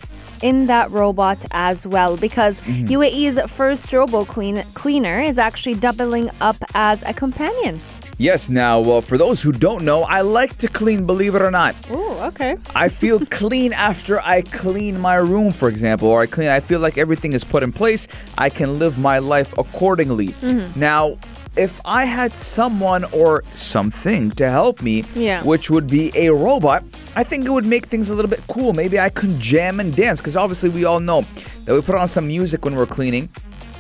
in 0.42 0.66
that 0.66 0.90
robot 0.90 1.38
as 1.50 1.86
well 1.86 2.16
because 2.16 2.60
UAE's 2.60 3.38
first 3.50 3.92
robo 3.92 4.24
clean 4.24 4.64
cleaner 4.74 5.20
is 5.20 5.38
actually 5.38 5.74
doubling 5.74 6.30
up 6.40 6.56
as 6.74 7.02
a 7.02 7.12
companion. 7.12 7.80
Yes, 8.18 8.48
now, 8.48 8.80
well, 8.80 9.02
for 9.02 9.18
those 9.18 9.42
who 9.42 9.52
don't 9.52 9.84
know, 9.84 10.02
I 10.04 10.22
like 10.22 10.56
to 10.58 10.68
clean, 10.68 11.04
believe 11.04 11.34
it 11.34 11.42
or 11.42 11.50
not. 11.50 11.74
Oh, 11.90 12.26
okay. 12.28 12.56
I 12.74 12.88
feel 12.88 13.20
clean 13.30 13.74
after 13.74 14.20
I 14.20 14.40
clean 14.40 14.98
my 14.98 15.16
room, 15.16 15.52
for 15.52 15.68
example, 15.68 16.08
or 16.08 16.22
I 16.22 16.26
clean. 16.26 16.48
I 16.48 16.60
feel 16.60 16.80
like 16.80 16.96
everything 16.96 17.34
is 17.34 17.44
put 17.44 17.62
in 17.62 17.72
place. 17.72 18.08
I 18.38 18.48
can 18.48 18.78
live 18.78 18.98
my 18.98 19.18
life 19.18 19.52
accordingly. 19.58 20.28
Mm-hmm. 20.28 20.80
Now, 20.80 21.18
if 21.56 21.80
I 21.84 22.04
had 22.04 22.32
someone 22.32 23.04
or 23.12 23.42
something 23.54 24.30
to 24.32 24.50
help 24.50 24.82
me, 24.82 25.04
Yeah. 25.14 25.42
which 25.42 25.70
would 25.70 25.86
be 25.86 26.12
a 26.14 26.30
robot, 26.30 26.84
I 27.14 27.24
think 27.24 27.44
it 27.46 27.50
would 27.50 27.66
make 27.66 27.86
things 27.86 28.10
a 28.10 28.14
little 28.14 28.28
bit 28.30 28.42
cool. 28.48 28.72
Maybe 28.72 28.98
I 29.00 29.08
could 29.08 29.38
jam 29.40 29.80
and 29.80 29.94
dance, 29.94 30.20
because 30.20 30.36
obviously 30.36 30.68
we 30.68 30.84
all 30.84 31.00
know 31.00 31.24
that 31.64 31.74
we 31.74 31.80
put 31.80 31.94
on 31.94 32.08
some 32.08 32.26
music 32.26 32.64
when 32.64 32.74
we're 32.76 32.86
cleaning, 32.86 33.28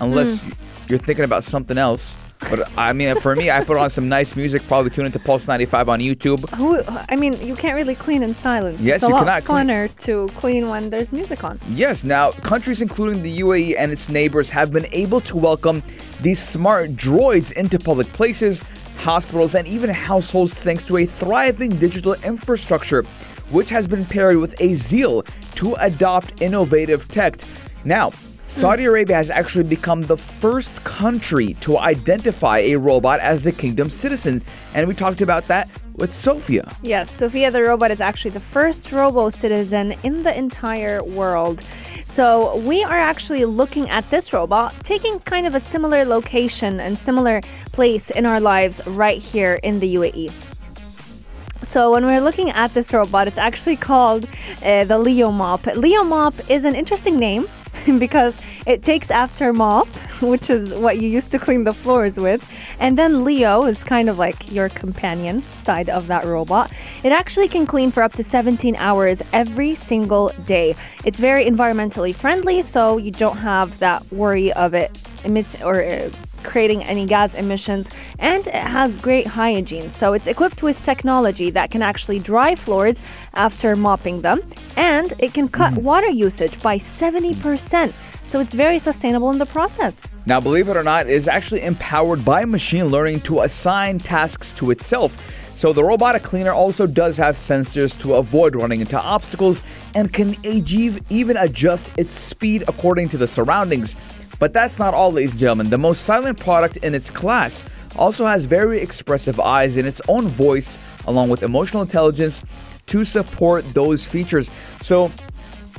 unless 0.00 0.40
Mm. 0.40 0.52
you're 0.88 0.98
thinking 0.98 1.24
about 1.24 1.44
something 1.44 1.78
else. 1.78 2.14
But 2.38 2.70
I 2.78 2.92
mean, 2.92 3.16
for 3.20 3.34
me, 3.34 3.50
I 3.50 3.64
put 3.64 3.76
on 3.76 3.90
some 3.90 4.08
nice 4.08 4.36
music. 4.36 4.62
Probably 4.68 4.90
tune 4.90 5.06
into 5.06 5.18
Pulse 5.18 5.48
95 5.48 5.88
on 5.88 6.00
YouTube. 6.00 6.48
Who? 6.54 6.80
I 7.08 7.16
mean, 7.16 7.32
you 7.40 7.56
can't 7.56 7.74
really 7.74 7.94
clean 7.94 8.22
in 8.22 8.34
silence. 8.34 8.80
Yes, 8.80 8.96
it's 8.96 9.04
a 9.04 9.06
you 9.08 9.12
lot 9.14 9.20
cannot 9.20 9.44
clean- 9.44 9.66
funner 9.66 9.98
to 10.04 10.28
clean 10.34 10.68
when 10.68 10.90
there's 10.90 11.12
music 11.12 11.42
on. 11.44 11.58
Yes, 11.70 12.04
now 12.04 12.30
countries 12.32 12.82
including 12.82 13.22
the 13.22 13.40
UAE 13.40 13.74
and 13.76 13.90
its 13.90 14.08
neighbors 14.08 14.50
have 14.50 14.72
been 14.72 14.86
able 14.92 15.20
to 15.22 15.36
welcome 15.36 15.82
these 16.20 16.38
smart 16.40 16.90
droids 16.90 17.52
into 17.52 17.78
public 17.78 18.06
places, 18.12 18.60
hospitals, 18.98 19.54
and 19.54 19.66
even 19.66 19.90
households 19.90 20.54
thanks 20.54 20.84
to 20.84 20.98
a 20.98 21.06
thriving 21.06 21.70
digital 21.76 22.14
infrastructure, 22.24 23.02
which 23.50 23.70
has 23.70 23.86
been 23.88 24.04
paired 24.04 24.36
with 24.36 24.60
a 24.60 24.74
zeal 24.74 25.22
to 25.56 25.74
adopt 25.80 26.40
innovative 26.42 27.08
tech. 27.08 27.36
Now, 27.84 28.12
Saudi 28.48 28.84
Arabia 28.84 29.16
has 29.16 29.28
actually 29.28 29.64
become 29.64 30.02
the 30.02 30.16
first 30.16 30.84
country 30.84 31.54
to 31.54 31.78
identify 31.78 32.58
a 32.58 32.76
robot 32.76 33.18
as 33.18 33.42
the 33.42 33.50
kingdom's 33.50 33.92
citizen, 33.92 34.40
and 34.72 34.86
we 34.86 34.94
talked 34.94 35.20
about 35.20 35.48
that 35.48 35.68
with 35.96 36.12
Sophia. 36.12 36.72
Yes, 36.80 37.10
Sophia 37.10 37.50
the 37.50 37.62
robot 37.62 37.90
is 37.90 38.00
actually 38.00 38.30
the 38.30 38.40
first 38.40 38.92
robo 38.92 39.30
citizen 39.30 39.96
in 40.04 40.22
the 40.22 40.36
entire 40.36 41.02
world. 41.02 41.62
So, 42.06 42.58
we 42.58 42.84
are 42.84 42.96
actually 42.96 43.44
looking 43.46 43.90
at 43.90 44.08
this 44.10 44.32
robot 44.32 44.72
taking 44.84 45.18
kind 45.20 45.44
of 45.44 45.56
a 45.56 45.60
similar 45.60 46.04
location 46.04 46.78
and 46.78 46.96
similar 46.96 47.40
place 47.72 48.10
in 48.10 48.26
our 48.26 48.38
lives 48.38 48.80
right 48.86 49.20
here 49.20 49.58
in 49.64 49.80
the 49.80 49.96
UAE. 49.96 50.32
So 51.64 51.90
when 51.90 52.06
we're 52.06 52.20
looking 52.20 52.50
at 52.50 52.72
this 52.74 52.92
robot, 52.92 53.26
it's 53.26 53.38
actually 53.38 53.74
called 53.74 54.30
uh, 54.62 54.84
the 54.84 54.98
Leo 54.98 55.32
Mop. 55.32 55.66
Leo 55.66 56.04
Mop 56.04 56.34
is 56.48 56.64
an 56.64 56.76
interesting 56.76 57.18
name 57.18 57.48
because 57.98 58.40
it 58.66 58.82
takes 58.82 59.10
after 59.10 59.52
mop, 59.52 59.88
which 60.20 60.50
is 60.50 60.74
what 60.74 60.98
you 60.98 61.08
used 61.08 61.30
to 61.32 61.38
clean 61.38 61.64
the 61.64 61.72
floors 61.72 62.16
with, 62.16 62.50
and 62.78 62.98
then 62.98 63.24
Leo 63.24 63.64
is 63.64 63.84
kind 63.84 64.08
of 64.08 64.18
like 64.18 64.50
your 64.50 64.68
companion 64.68 65.42
side 65.42 65.88
of 65.88 66.06
that 66.06 66.24
robot. 66.24 66.72
It 67.02 67.12
actually 67.12 67.48
can 67.48 67.66
clean 67.66 67.90
for 67.90 68.02
up 68.02 68.12
to 68.12 68.24
17 68.24 68.76
hours 68.76 69.22
every 69.32 69.74
single 69.74 70.32
day. 70.44 70.74
It's 71.04 71.18
very 71.18 71.44
environmentally 71.44 72.14
friendly, 72.14 72.62
so 72.62 72.98
you 72.98 73.10
don't 73.10 73.38
have 73.38 73.78
that 73.78 74.10
worry 74.12 74.52
of 74.52 74.74
it 74.74 74.96
emits 75.24 75.60
or 75.62 75.84
uh, 75.84 76.10
creating 76.42 76.84
any 76.84 77.06
gas 77.06 77.34
emissions, 77.34 77.90
and 78.18 78.46
it 78.46 78.54
has 78.54 78.96
great 78.96 79.26
hygiene. 79.26 79.90
So 79.90 80.12
it's 80.12 80.26
equipped 80.26 80.62
with 80.62 80.82
technology 80.82 81.50
that 81.50 81.70
can 81.70 81.82
actually 81.82 82.18
dry 82.18 82.54
floors 82.54 83.02
after 83.34 83.76
mopping 83.76 84.22
them, 84.22 84.40
and 84.76 85.12
it 85.18 85.34
can 85.34 85.48
cut 85.48 85.72
mm-hmm. 85.74 85.84
water 85.84 86.08
usage 86.08 86.60
by 86.62 86.78
70%. 86.78 87.92
So 88.24 88.40
it's 88.40 88.54
very 88.54 88.80
sustainable 88.80 89.30
in 89.30 89.38
the 89.38 89.46
process. 89.46 90.08
Now, 90.26 90.40
believe 90.40 90.68
it 90.68 90.76
or 90.76 90.82
not, 90.82 91.06
it 91.06 91.12
is 91.12 91.28
actually 91.28 91.62
empowered 91.62 92.24
by 92.24 92.44
machine 92.44 92.86
learning 92.86 93.20
to 93.20 93.42
assign 93.42 94.00
tasks 94.00 94.52
to 94.54 94.72
itself. 94.72 95.16
So 95.56 95.72
the 95.72 95.84
robotic 95.84 96.22
cleaner 96.22 96.52
also 96.52 96.86
does 96.86 97.16
have 97.16 97.36
sensors 97.36 97.98
to 98.00 98.14
avoid 98.16 98.56
running 98.56 98.82
into 98.82 99.00
obstacles 99.00 99.62
and 99.94 100.12
can 100.12 100.36
even 100.44 101.36
adjust 101.38 101.90
its 101.96 102.18
speed 102.18 102.64
according 102.68 103.08
to 103.10 103.16
the 103.16 103.26
surroundings. 103.26 103.94
But 104.38 104.52
that's 104.52 104.78
not 104.78 104.94
all, 104.94 105.12
ladies 105.12 105.32
and 105.32 105.40
gentlemen. 105.40 105.70
The 105.70 105.78
most 105.78 106.02
silent 106.02 106.38
product 106.38 106.76
in 106.78 106.94
its 106.94 107.10
class 107.10 107.64
also 107.96 108.26
has 108.26 108.44
very 108.44 108.80
expressive 108.80 109.40
eyes 109.40 109.76
and 109.76 109.86
its 109.86 110.00
own 110.08 110.28
voice, 110.28 110.78
along 111.06 111.30
with 111.30 111.42
emotional 111.42 111.82
intelligence 111.82 112.44
to 112.86 113.04
support 113.04 113.64
those 113.74 114.04
features. 114.04 114.50
So 114.80 115.10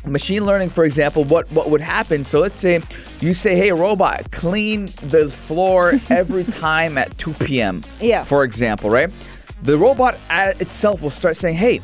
machine 0.06 0.46
learning 0.46 0.70
for 0.70 0.86
example 0.86 1.26
what 1.26 1.52
what 1.52 1.70
would 1.70 1.82
happen 1.82 2.24
so 2.24 2.40
let's 2.40 2.56
say 2.56 2.82
you 3.20 3.34
say 3.34 3.58
hey 3.58 3.74
robot 3.74 4.32
clean 4.32 4.86
the 5.04 5.30
floor 5.30 6.00
every 6.10 6.46
time 6.46 6.98
at 6.98 7.18
2 7.18 7.34
p.m 7.34 7.84
Yeah. 8.00 8.24
for 8.24 8.46
example 8.46 8.90
right 8.90 9.10
the 9.64 9.78
robot 9.78 10.18
itself 10.30 11.02
will 11.02 11.10
start 11.10 11.36
saying 11.36 11.56
hey 11.56 11.82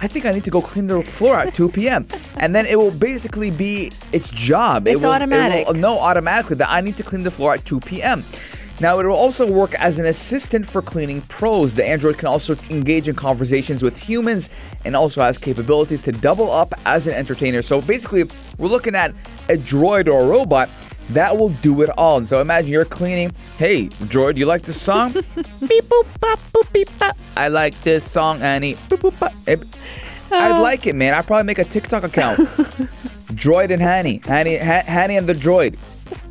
I 0.00 0.06
think 0.06 0.26
I 0.26 0.32
need 0.32 0.44
to 0.44 0.50
go 0.50 0.62
clean 0.62 0.86
the 0.86 1.02
floor 1.02 1.36
at 1.36 1.54
2 1.54 1.70
p.m. 1.70 2.06
and 2.36 2.54
then 2.54 2.66
it 2.66 2.76
will 2.78 2.92
basically 2.92 3.50
be 3.50 3.90
its 4.12 4.30
job. 4.30 4.86
It 4.86 4.92
It's 4.92 5.02
will, 5.02 5.10
automatic. 5.10 5.62
It 5.62 5.66
will 5.66 5.74
know 5.74 5.98
automatically 5.98 6.56
that 6.56 6.70
I 6.70 6.80
need 6.80 6.96
to 6.98 7.02
clean 7.02 7.24
the 7.24 7.30
floor 7.30 7.54
at 7.54 7.64
2 7.64 7.80
p.m. 7.80 8.24
Now, 8.80 9.00
it 9.00 9.06
will 9.06 9.16
also 9.16 9.50
work 9.50 9.74
as 9.74 9.98
an 9.98 10.06
assistant 10.06 10.64
for 10.64 10.80
cleaning 10.82 11.22
pros. 11.22 11.74
The 11.74 11.84
Android 11.84 12.16
can 12.16 12.28
also 12.28 12.54
engage 12.70 13.08
in 13.08 13.16
conversations 13.16 13.82
with 13.82 13.98
humans 13.98 14.50
and 14.84 14.94
also 14.94 15.20
has 15.20 15.36
capabilities 15.36 16.02
to 16.02 16.12
double 16.12 16.52
up 16.52 16.72
as 16.86 17.08
an 17.08 17.14
entertainer. 17.14 17.60
So 17.60 17.80
basically, 17.80 18.24
we're 18.56 18.68
looking 18.68 18.94
at 18.94 19.10
a 19.48 19.56
droid 19.56 20.06
or 20.06 20.20
a 20.20 20.26
robot 20.28 20.68
that 21.10 21.36
will 21.36 21.50
do 21.50 21.82
it 21.82 21.90
all. 21.90 22.18
And 22.18 22.28
so 22.28 22.40
imagine 22.40 22.72
you're 22.72 22.84
cleaning. 22.84 23.32
Hey, 23.56 23.88
droid, 23.88 24.36
you 24.36 24.46
like 24.46 24.62
this 24.62 24.80
song? 24.80 25.12
beep 25.66 25.84
boop 25.84 26.06
bop 26.20 26.38
boop 26.52 26.72
beep 26.72 26.88
bop. 26.98 27.16
I 27.36 27.48
like 27.48 27.80
this 27.82 28.08
song, 28.08 28.42
Annie. 28.42 28.74
Boop 28.74 29.10
boop 29.10 29.18
bop. 29.18 29.32
I'd 30.30 30.58
oh. 30.58 30.62
like 30.62 30.86
it, 30.86 30.94
man. 30.94 31.14
I'd 31.14 31.26
probably 31.26 31.44
make 31.44 31.58
a 31.58 31.64
TikTok 31.64 32.04
account. 32.04 32.38
droid 33.32 33.70
and 33.70 33.80
Hanny. 33.80 34.20
Hanny, 34.24 34.58
ha- 34.58 34.84
Hanny 34.84 35.16
and 35.16 35.26
the 35.26 35.32
droid. 35.32 35.76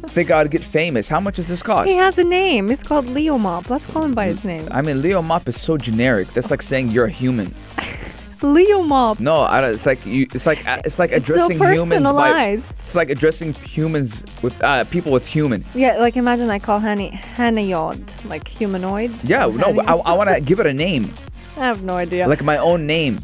Think 0.09 0.31
I'd 0.31 0.49
get 0.51 0.63
famous. 0.63 1.09
How 1.09 1.19
much 1.19 1.35
does 1.35 1.47
this 1.47 1.61
cost? 1.61 1.89
He 1.89 1.95
has 1.95 2.17
a 2.17 2.23
name. 2.23 2.71
It's 2.71 2.83
called 2.83 3.05
Leo 3.07 3.37
Mop. 3.37 3.69
Let's 3.69 3.85
call 3.85 4.03
him 4.03 4.13
by 4.13 4.27
his 4.27 4.43
name. 4.43 4.67
I 4.71 4.81
mean, 4.81 5.01
Leo 5.01 5.21
Mop 5.21 5.47
is 5.47 5.59
so 5.59 5.77
generic. 5.77 6.27
That's 6.29 6.51
like 6.51 6.61
saying 6.61 6.89
you're 6.89 7.05
a 7.05 7.09
human. 7.09 7.53
Leo 8.43 8.81
Mob. 8.81 9.19
No, 9.19 9.41
I 9.41 9.61
don't, 9.61 9.73
it's 9.73 9.85
like 9.85 10.05
you. 10.05 10.27
It's 10.33 10.45
like 10.45 10.63
it's 10.85 10.99
like 10.99 11.11
It's 11.11 11.27
so 11.27 11.33
addressing 11.35 11.59
humans 11.59 12.11
by. 12.11 12.47
It's 12.51 12.95
like 12.95 13.09
addressing 13.09 13.53
humans 13.53 14.23
with 14.43 14.61
uh, 14.63 14.83
people 14.85 15.11
with 15.11 15.27
human. 15.27 15.63
Yeah, 15.73 15.97
like 15.97 16.17
imagine 16.17 16.49
I 16.51 16.59
call 16.59 16.79
Hanny 16.79 17.11
Hanayod, 17.35 17.99
like 18.29 18.47
humanoid. 18.47 19.11
Yeah, 19.23 19.47
no, 19.47 19.79
I, 19.81 19.95
I 19.95 20.13
want 20.13 20.29
to 20.29 20.39
give 20.41 20.59
it 20.59 20.65
a 20.67 20.73
name, 20.73 21.11
I 21.57 21.61
have 21.61 21.83
no 21.83 21.95
idea. 21.95 22.27
like 22.27 22.43
my 22.43 22.57
own 22.57 22.85
name, 22.85 23.17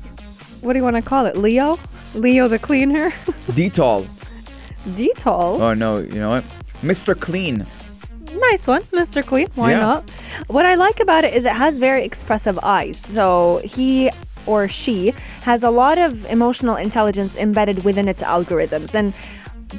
what 0.61 0.73
do 0.73 0.79
you 0.79 0.83
want 0.83 0.95
to 0.95 1.01
call 1.01 1.25
it? 1.25 1.37
Leo? 1.37 1.77
Leo 2.15 2.47
the 2.47 2.59
cleaner? 2.59 3.09
Dettol. 3.57 4.05
Dettol? 4.87 5.59
Oh 5.59 5.73
no, 5.73 5.99
you 5.99 6.19
know 6.19 6.29
what, 6.29 6.43
Mr. 6.81 7.19
Clean. 7.19 7.65
Nice 8.51 8.65
one, 8.65 8.81
Mr. 8.91 9.23
Clean. 9.23 9.47
Why 9.55 9.71
Yeah. 9.71 9.79
not? 9.79 10.09
What 10.47 10.65
I 10.65 10.73
like 10.75 10.99
about 10.99 11.23
it 11.23 11.33
is 11.35 11.45
it 11.45 11.53
has 11.53 11.77
very 11.77 12.03
expressive 12.03 12.57
eyes. 12.63 12.97
So 12.97 13.61
he 13.63 14.09
or 14.45 14.67
she 14.67 15.13
has 15.41 15.63
a 15.63 15.69
lot 15.69 15.97
of 15.97 16.25
emotional 16.25 16.75
intelligence 16.75 17.35
embedded 17.35 17.83
within 17.83 18.07
its 18.07 18.21
algorithms. 18.21 18.93
And 18.95 19.13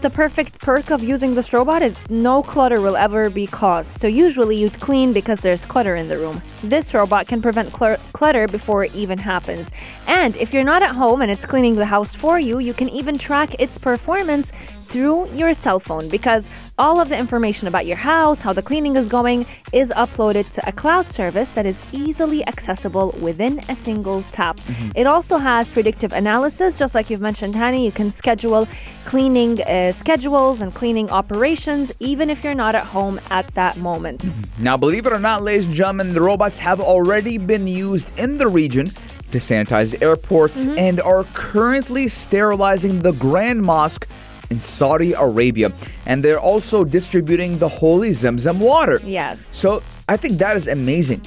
the 0.00 0.10
perfect 0.10 0.58
perk 0.58 0.90
of 0.90 1.02
using 1.02 1.34
this 1.34 1.52
robot 1.52 1.80
is 1.80 2.08
no 2.10 2.42
clutter 2.42 2.80
will 2.80 2.96
ever 2.96 3.30
be 3.30 3.46
caused. 3.46 3.96
So 3.96 4.08
usually 4.08 4.56
you'd 4.56 4.80
clean 4.80 5.12
because 5.12 5.40
there's 5.40 5.64
clutter 5.64 5.94
in 5.94 6.08
the 6.08 6.18
room. 6.18 6.42
This 6.62 6.92
robot 6.92 7.28
can 7.28 7.40
prevent 7.40 7.70
cl- 7.70 7.98
clutter 8.12 8.48
before 8.48 8.84
it 8.84 8.94
even 8.94 9.18
happens. 9.18 9.70
And 10.06 10.36
if 10.36 10.52
you're 10.52 10.64
not 10.64 10.82
at 10.82 10.94
home 10.94 11.22
and 11.22 11.30
it's 11.30 11.46
cleaning 11.46 11.76
the 11.76 11.86
house 11.86 12.14
for 12.14 12.40
you, 12.40 12.58
you 12.58 12.74
can 12.74 12.88
even 12.88 13.18
track 13.18 13.54
its 13.60 13.78
performance 13.78 14.52
through 14.84 15.32
your 15.32 15.54
cell 15.54 15.78
phone 15.78 16.08
because 16.08 16.48
all 16.78 17.00
of 17.00 17.08
the 17.08 17.16
information 17.16 17.68
about 17.68 17.86
your 17.86 17.96
house, 17.96 18.40
how 18.40 18.52
the 18.52 18.62
cleaning 18.62 18.96
is 18.96 19.08
going, 19.08 19.46
is 19.72 19.92
uploaded 19.96 20.48
to 20.50 20.68
a 20.68 20.72
cloud 20.72 21.08
service 21.10 21.52
that 21.52 21.66
is 21.66 21.82
easily 21.92 22.46
accessible 22.46 23.14
within 23.20 23.60
a 23.68 23.76
single 23.76 24.22
tap. 24.30 24.56
Mm-hmm. 24.58 24.90
It 24.94 25.06
also 25.06 25.38
has 25.38 25.68
predictive 25.68 26.12
analysis, 26.12 26.78
just 26.78 26.94
like 26.94 27.10
you've 27.10 27.20
mentioned, 27.20 27.54
Hani. 27.54 27.84
You 27.84 27.92
can 27.92 28.10
schedule 28.12 28.68
cleaning 29.04 29.62
uh, 29.62 29.92
schedules 29.92 30.60
and 30.60 30.74
cleaning 30.74 31.10
operations 31.10 31.92
even 32.00 32.30
if 32.30 32.42
you're 32.42 32.54
not 32.54 32.74
at 32.74 32.86
home 32.86 33.20
at 33.30 33.46
that 33.54 33.76
moment. 33.76 34.22
Mm-hmm. 34.22 34.64
Now, 34.64 34.76
believe 34.76 35.06
it 35.06 35.12
or 35.12 35.18
not, 35.18 35.42
ladies 35.42 35.66
and 35.66 35.74
gentlemen, 35.74 36.14
the 36.14 36.20
robots 36.20 36.58
have 36.58 36.80
already 36.80 37.38
been 37.38 37.66
used 37.66 38.16
in 38.18 38.38
the 38.38 38.48
region 38.48 38.86
to 39.34 39.38
sanitize 39.38 40.00
airports 40.00 40.64
mm-hmm. 40.64 40.78
and 40.78 41.00
are 41.00 41.24
currently 41.34 42.06
sterilizing 42.06 43.00
the 43.00 43.12
Grand 43.12 43.62
Mosque 43.62 44.06
in 44.54 44.60
Saudi 44.60 45.12
Arabia. 45.12 45.72
And 46.06 46.22
they're 46.22 46.40
also 46.40 46.84
distributing 46.84 47.58
the 47.58 47.68
holy 47.68 48.10
Zamzam 48.10 48.58
water. 48.58 49.00
Yes. 49.04 49.44
So 49.44 49.82
I 50.08 50.16
think 50.16 50.38
that 50.38 50.56
is 50.56 50.68
amazing 50.68 51.22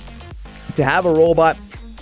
to 0.76 0.84
have 0.84 1.06
a 1.06 1.12
robot 1.12 1.58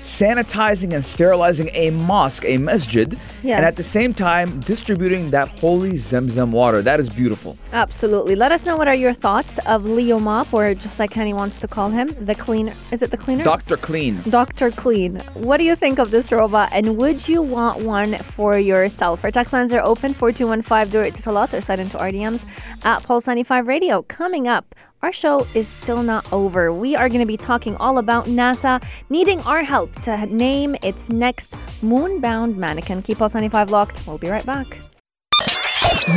sanitizing 0.05 0.93
and 0.93 1.03
sterilizing 1.03 1.69
a 1.73 1.89
mosque, 1.89 2.45
a 2.45 2.57
masjid, 2.57 3.17
and 3.43 3.65
at 3.65 3.75
the 3.75 3.83
same 3.83 4.13
time 4.13 4.59
distributing 4.59 5.31
that 5.31 5.47
holy 5.47 5.93
Zamzam 5.93 6.51
water. 6.51 6.83
That 6.83 6.99
is 6.99 7.09
beautiful. 7.09 7.57
Absolutely. 7.73 8.35
Let 8.35 8.51
us 8.51 8.65
know 8.65 8.77
what 8.77 8.87
are 8.87 8.95
your 8.95 9.13
thoughts 9.13 9.57
of 9.65 9.83
Leo 9.83 10.19
Mop, 10.19 10.53
or 10.53 10.75
just 10.75 10.99
like 10.99 11.11
Henny 11.11 11.33
wants 11.33 11.57
to 11.59 11.67
call 11.67 11.89
him, 11.89 12.07
the 12.23 12.35
cleaner. 12.35 12.73
Is 12.91 13.01
it 13.01 13.09
the 13.09 13.17
cleaner? 13.17 13.43
Dr. 13.43 13.77
Clean. 13.77 14.21
Dr. 14.29 14.69
Clean. 14.69 15.19
What 15.33 15.57
do 15.57 15.63
you 15.63 15.75
think 15.75 15.97
of 15.97 16.11
this 16.11 16.31
robot 16.31 16.69
and 16.71 16.97
would 16.97 17.27
you 17.27 17.41
want 17.41 17.81
one 17.81 18.15
for 18.17 18.59
yourself? 18.59 19.23
Our 19.23 19.31
text 19.31 19.53
lines 19.53 19.73
are 19.73 19.81
open 19.81 20.13
4215 20.13 20.91
do 20.91 21.01
it 21.01 21.15
to 21.15 21.21
Salat 21.21 21.53
or 21.53 21.61
send 21.61 21.81
into 21.81 21.97
RDMs 21.97 22.45
at 22.83 23.01
Pulse 23.03 23.25
95 23.25 23.67
Radio. 23.67 24.03
Coming 24.03 24.47
up, 24.47 24.75
our 25.05 25.13
show 25.13 25.45
is 25.53 25.67
still 25.67 26.01
not 26.01 26.25
over. 26.33 26.73
We 26.73 26.95
are 26.95 27.07
going 27.09 27.19
to 27.19 27.27
be 27.27 27.37
talking 27.37 27.75
all 27.75 27.99
about 27.99 28.25
NASA 28.25 28.83
needing 29.07 29.39
our 29.41 29.61
help 29.61 30.01
to 30.01 30.25
name 30.25 30.75
its 30.81 31.09
next 31.09 31.55
moon-bound 31.83 32.57
mannequin. 32.57 33.03
Keep 33.03 33.19
Pulse 33.19 33.35
95 33.35 33.69
locked. 33.69 34.01
We'll 34.07 34.17
be 34.17 34.29
right 34.29 34.43
back. 34.43 34.81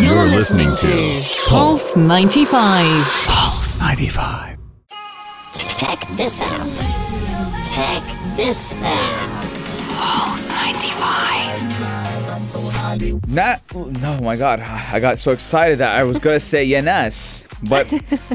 You're 0.00 0.24
listening 0.24 0.70
to 0.78 1.22
Pulse 1.50 1.96
95. 1.96 3.04
Pulse 3.26 3.78
95. 3.78 4.56
Check 5.76 5.98
this 6.16 6.40
out. 6.40 6.66
Check 7.68 8.02
this 8.38 8.72
out. 8.72 9.18
Pulse 10.00 10.48
95. 10.48 13.28
Not, 13.28 13.60
no, 14.00 14.18
my 14.20 14.36
God. 14.36 14.60
I 14.60 14.98
got 14.98 15.18
so 15.18 15.32
excited 15.32 15.76
that 15.80 15.94
I 15.94 16.04
was 16.04 16.18
going 16.18 16.36
to 16.36 16.40
say 16.40 16.64
yes. 16.76 17.44
But 17.64 17.92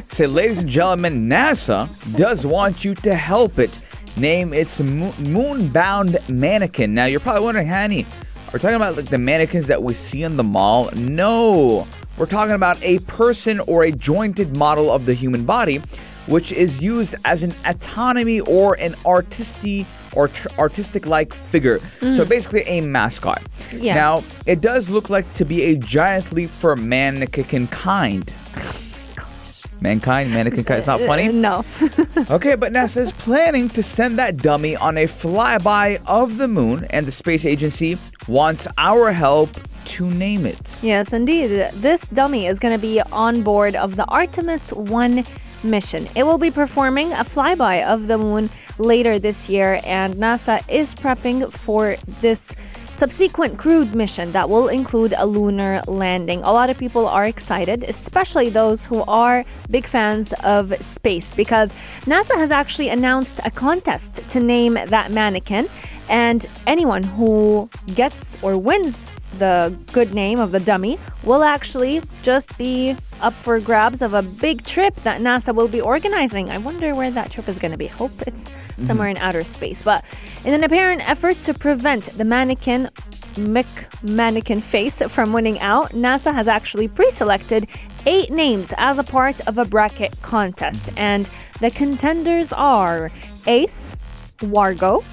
say, 0.10 0.26
ladies 0.26 0.60
and 0.60 0.70
gentlemen, 0.70 1.30
NASA 1.30 1.88
does 2.18 2.46
want 2.46 2.84
you 2.84 2.94
to 2.96 3.16
help 3.16 3.60
it 3.60 3.80
name 4.18 4.54
its 4.54 4.80
mo- 4.82 5.14
moon-bound 5.20 6.18
mannequin. 6.30 6.94
Now, 6.94 7.06
you're 7.06 7.20
probably 7.20 7.44
wondering, 7.44 7.68
Hanny, 7.68 8.04
are 8.04 8.54
we 8.54 8.60
talking 8.60 8.76
about 8.76 8.98
like 8.98 9.06
the 9.06 9.18
mannequins 9.18 9.68
that 9.68 9.82
we 9.82 9.94
see 9.94 10.24
in 10.24 10.36
the 10.36 10.44
mall? 10.44 10.90
No. 10.94 11.88
We're 12.18 12.28
talking 12.28 12.54
about 12.54 12.82
a 12.84 13.00
person 13.00 13.60
or 13.62 13.86
a 13.86 13.92
jointed 13.92 14.56
model 14.58 14.92
of 14.92 15.06
the 15.06 15.14
human 15.14 15.46
body, 15.46 15.82
which 16.28 16.52
is 16.52 16.82
used 16.82 17.16
as 17.26 17.42
an 17.44 17.54
autonomy 17.66 18.40
or 18.42 18.76
an 18.76 18.96
artistic 19.06 19.88
or 20.14 20.28
tr- 20.28 20.50
artistic-like 20.60 21.34
figure. 21.34 21.80
So 22.00 22.24
mm. 22.24 22.30
basically, 22.30 22.62
a 22.64 22.82
mascot. 22.82 23.42
Yeah. 23.72 23.96
Now, 23.96 24.24
it 24.46 24.62
does 24.62 24.90
look 24.90 25.10
like 25.10 25.32
to 25.34 25.46
be 25.46 25.64
a 25.64 25.76
giant 25.76 26.32
leap 26.32 26.52
for 26.52 26.76
mannequin-kind. 26.76 28.32
Mankind, 29.82 30.32
mannequin 30.32 30.64
kind. 30.64 30.80
It's 30.80 30.88
not 30.88 31.02
funny. 31.02 31.28
no. 31.32 31.66
Okay, 32.30 32.56
but 32.56 32.72
NASA 32.72 32.98
is 32.98 33.12
planning 33.12 33.70
to 33.70 33.84
send 33.84 34.18
that 34.18 34.38
dummy 34.38 34.76
on 34.76 34.98
a 34.98 35.06
flyby 35.06 36.02
of 36.06 36.38
the 36.38 36.48
moon, 36.48 36.86
and 36.90 37.06
the 37.06 37.12
space 37.12 37.46
agency 37.46 37.98
wants 38.28 38.68
our 38.78 39.12
help 39.12 39.50
to 39.86 40.10
name 40.10 40.46
it. 40.46 40.78
Yes, 40.82 41.14
indeed. 41.14 41.70
This 41.74 42.02
dummy 42.06 42.48
is 42.48 42.60
going 42.60 42.74
to 42.74 42.82
be 42.82 43.02
on 43.12 43.42
board 43.44 43.76
of 43.76 43.96
the 43.96 44.06
Artemis 44.06 44.72
1 44.72 45.26
mission. 45.64 46.08
It 46.16 46.24
will 46.24 46.38
be 46.38 46.52
performing 46.52 47.12
a 47.12 47.24
flyby 47.24 47.86
of 47.86 48.08
the 48.08 48.18
moon 48.18 48.50
later 48.78 49.20
this 49.20 49.50
year, 49.50 49.80
and 49.84 50.16
NASA 50.16 50.64
is 50.70 50.96
prepping 50.96 51.52
for 51.52 51.96
this 52.22 52.56
subsequent 53.04 53.58
crewed 53.58 53.94
mission 53.94 54.32
that 54.32 54.50
will 54.50 54.70
include 54.70 55.14
a 55.18 55.26
lunar 55.26 55.82
landing. 55.88 56.42
A 56.44 56.54
lot 56.54 56.70
of 56.70 56.78
people 56.78 57.06
are 57.06 57.26
excited, 57.26 57.84
especially 57.84 58.48
those 58.50 58.86
who 58.86 59.04
are 59.10 59.44
big 59.70 59.86
fans 59.86 60.32
of 60.42 60.74
space, 60.82 61.36
because 61.36 61.74
NASA 62.06 62.36
has 62.36 62.50
actually 62.50 62.88
announced 62.88 63.42
a 63.44 63.52
contest 63.52 64.26
to 64.30 64.40
name 64.40 64.76
that 64.76 65.12
mannequin. 65.12 65.68
And 66.10 66.46
anyone 66.68 67.04
who 67.04 67.70
gets 67.96 68.42
or 68.44 68.58
wins 68.58 69.12
the 69.40 69.76
good 69.92 70.14
name 70.14 70.40
of 70.40 70.52
the 70.52 70.60
dummy 70.60 71.00
will 71.24 71.44
actually 71.44 72.02
just 72.22 72.56
be 72.58 72.96
up 73.22 73.34
for 73.34 73.60
grabs 73.60 74.02
of 74.02 74.14
a 74.14 74.22
big 74.22 74.64
trip 74.66 74.96
that 74.98 75.22
NASA 75.22 75.56
will 75.56 75.68
be 75.68 75.82
organizing. 75.82 76.50
I 76.50 76.60
wonder 76.60 76.94
where 76.94 77.10
that 77.12 77.32
trip 77.32 77.48
is 77.50 77.58
going 77.58 77.72
to 77.72 77.78
be. 77.78 77.88
Hope 77.88 78.12
it's 78.28 78.52
mm-hmm. 78.52 78.84
somewhere 78.84 79.10
in 79.10 79.18
outer 79.18 79.44
space. 79.44 79.82
But 79.82 80.06
in 80.46 80.54
an 80.54 80.64
apparent 80.64 81.08
effort 81.10 81.42
to 81.44 81.54
prevent 81.54 82.06
the 82.18 82.26
mannequin 82.26 82.90
Mick 83.36 83.66
mannequin 84.04 84.62
face 84.62 85.02
from 85.02 85.34
winning 85.34 85.60
out, 85.60 85.90
NASA 85.90 86.32
has 86.32 86.48
actually 86.48 86.88
pre-selected 86.88 87.68
eight 88.06 88.30
names 88.30 88.74
as 88.78 89.00
a 89.00 89.04
part 89.04 89.40
of 89.48 89.58
a 89.58 89.66
bracket 89.66 90.14
contest, 90.22 90.92
and 90.98 91.28
the 91.60 91.72
contenders 91.72 92.54
are 92.54 93.12
Ace, 93.48 93.96
Wargo, 94.38 95.04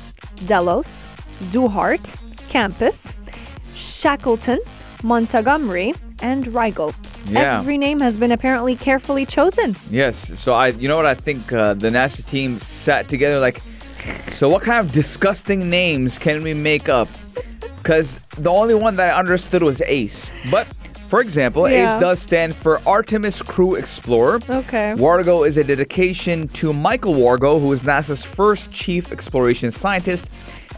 Delos, 0.47 1.09
Duhart, 1.51 2.15
Campos, 2.49 3.13
Shackleton, 3.75 4.59
Montgomery, 5.03 5.95
and 6.23 6.47
Rigel. 6.49 6.95
Yeah. 7.27 7.59
Every 7.59 7.79
name 7.79 8.01
has 8.01 8.17
been 8.17 8.33
apparently 8.33 8.77
carefully 8.77 9.27
chosen. 9.27 9.77
Yes. 9.91 10.39
So 10.39 10.55
I, 10.55 10.69
you 10.69 10.89
know 10.89 10.97
what 10.97 11.07
I 11.07 11.15
think 11.15 11.53
uh, 11.53 11.75
the 11.75 11.91
NASA 11.91 12.25
team 12.25 12.59
sat 12.61 13.09
together 13.09 13.39
like, 13.39 13.61
so 14.29 14.49
what 14.49 14.63
kind 14.63 14.85
of 14.85 14.93
disgusting 14.93 15.69
names 15.69 16.19
can 16.19 16.43
we 16.43 16.55
make 16.55 16.89
up? 16.89 17.09
Because 17.79 18.19
the 18.37 18.51
only 18.51 18.75
one 18.75 18.97
that 18.97 19.15
I 19.15 19.19
understood 19.19 19.63
was 19.63 19.81
Ace. 19.83 20.31
But 20.51 20.67
for 21.11 21.21
example, 21.21 21.69
Yeah. 21.69 21.93
Ace 21.95 22.01
does 22.01 22.21
stand 22.21 22.55
for 22.55 22.81
Artemis 22.87 23.43
Crew 23.43 23.75
Explorer. 23.75 24.41
Okay. 24.49 24.95
Wargo 24.97 25.45
is 25.47 25.57
a 25.57 25.65
dedication 25.65 26.47
to 26.61 26.73
Michael 26.73 27.15
Wargo, 27.15 27.61
who 27.61 27.73
is 27.73 27.83
NASA's 27.83 28.23
first 28.25 28.73
chief 28.73 29.11
exploration 29.11 29.71
scientist. 29.73 30.29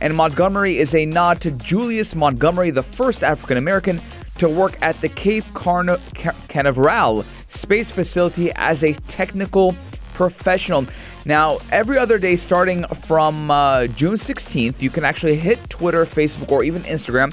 And 0.01 0.17
Montgomery 0.17 0.79
is 0.79 0.95
a 0.95 1.05
nod 1.07 1.41
to 1.43 1.51
Julius 1.53 2.17
Montgomery, 2.17 2.71
the 2.71 2.83
first 2.83 3.23
African 3.23 3.57
American 3.59 4.01
to 4.39 4.49
work 4.49 4.77
at 4.81 4.99
the 5.03 5.09
Cape 5.11 5.45
Carna- 5.55 5.99
Ca- 6.15 6.35
Canaveral 6.49 7.25
space 7.49 7.91
facility 7.91 8.51
as 8.57 8.83
a 8.83 8.95
technical 9.07 9.77
professional. 10.15 10.87
Now, 11.25 11.59
every 11.71 11.99
other 11.99 12.19
day 12.19 12.37
starting 12.37 12.85
from 13.07 13.51
uh, 13.51 13.87
June 13.89 14.15
16th, 14.15 14.81
you 14.83 14.91
can 14.91 15.05
actually 15.05 15.37
hit 15.37 15.59
Twitter, 15.71 16.05
Facebook, 16.05 16.51
or 16.51 16.65
even 16.65 16.83
Instagram 16.83 17.33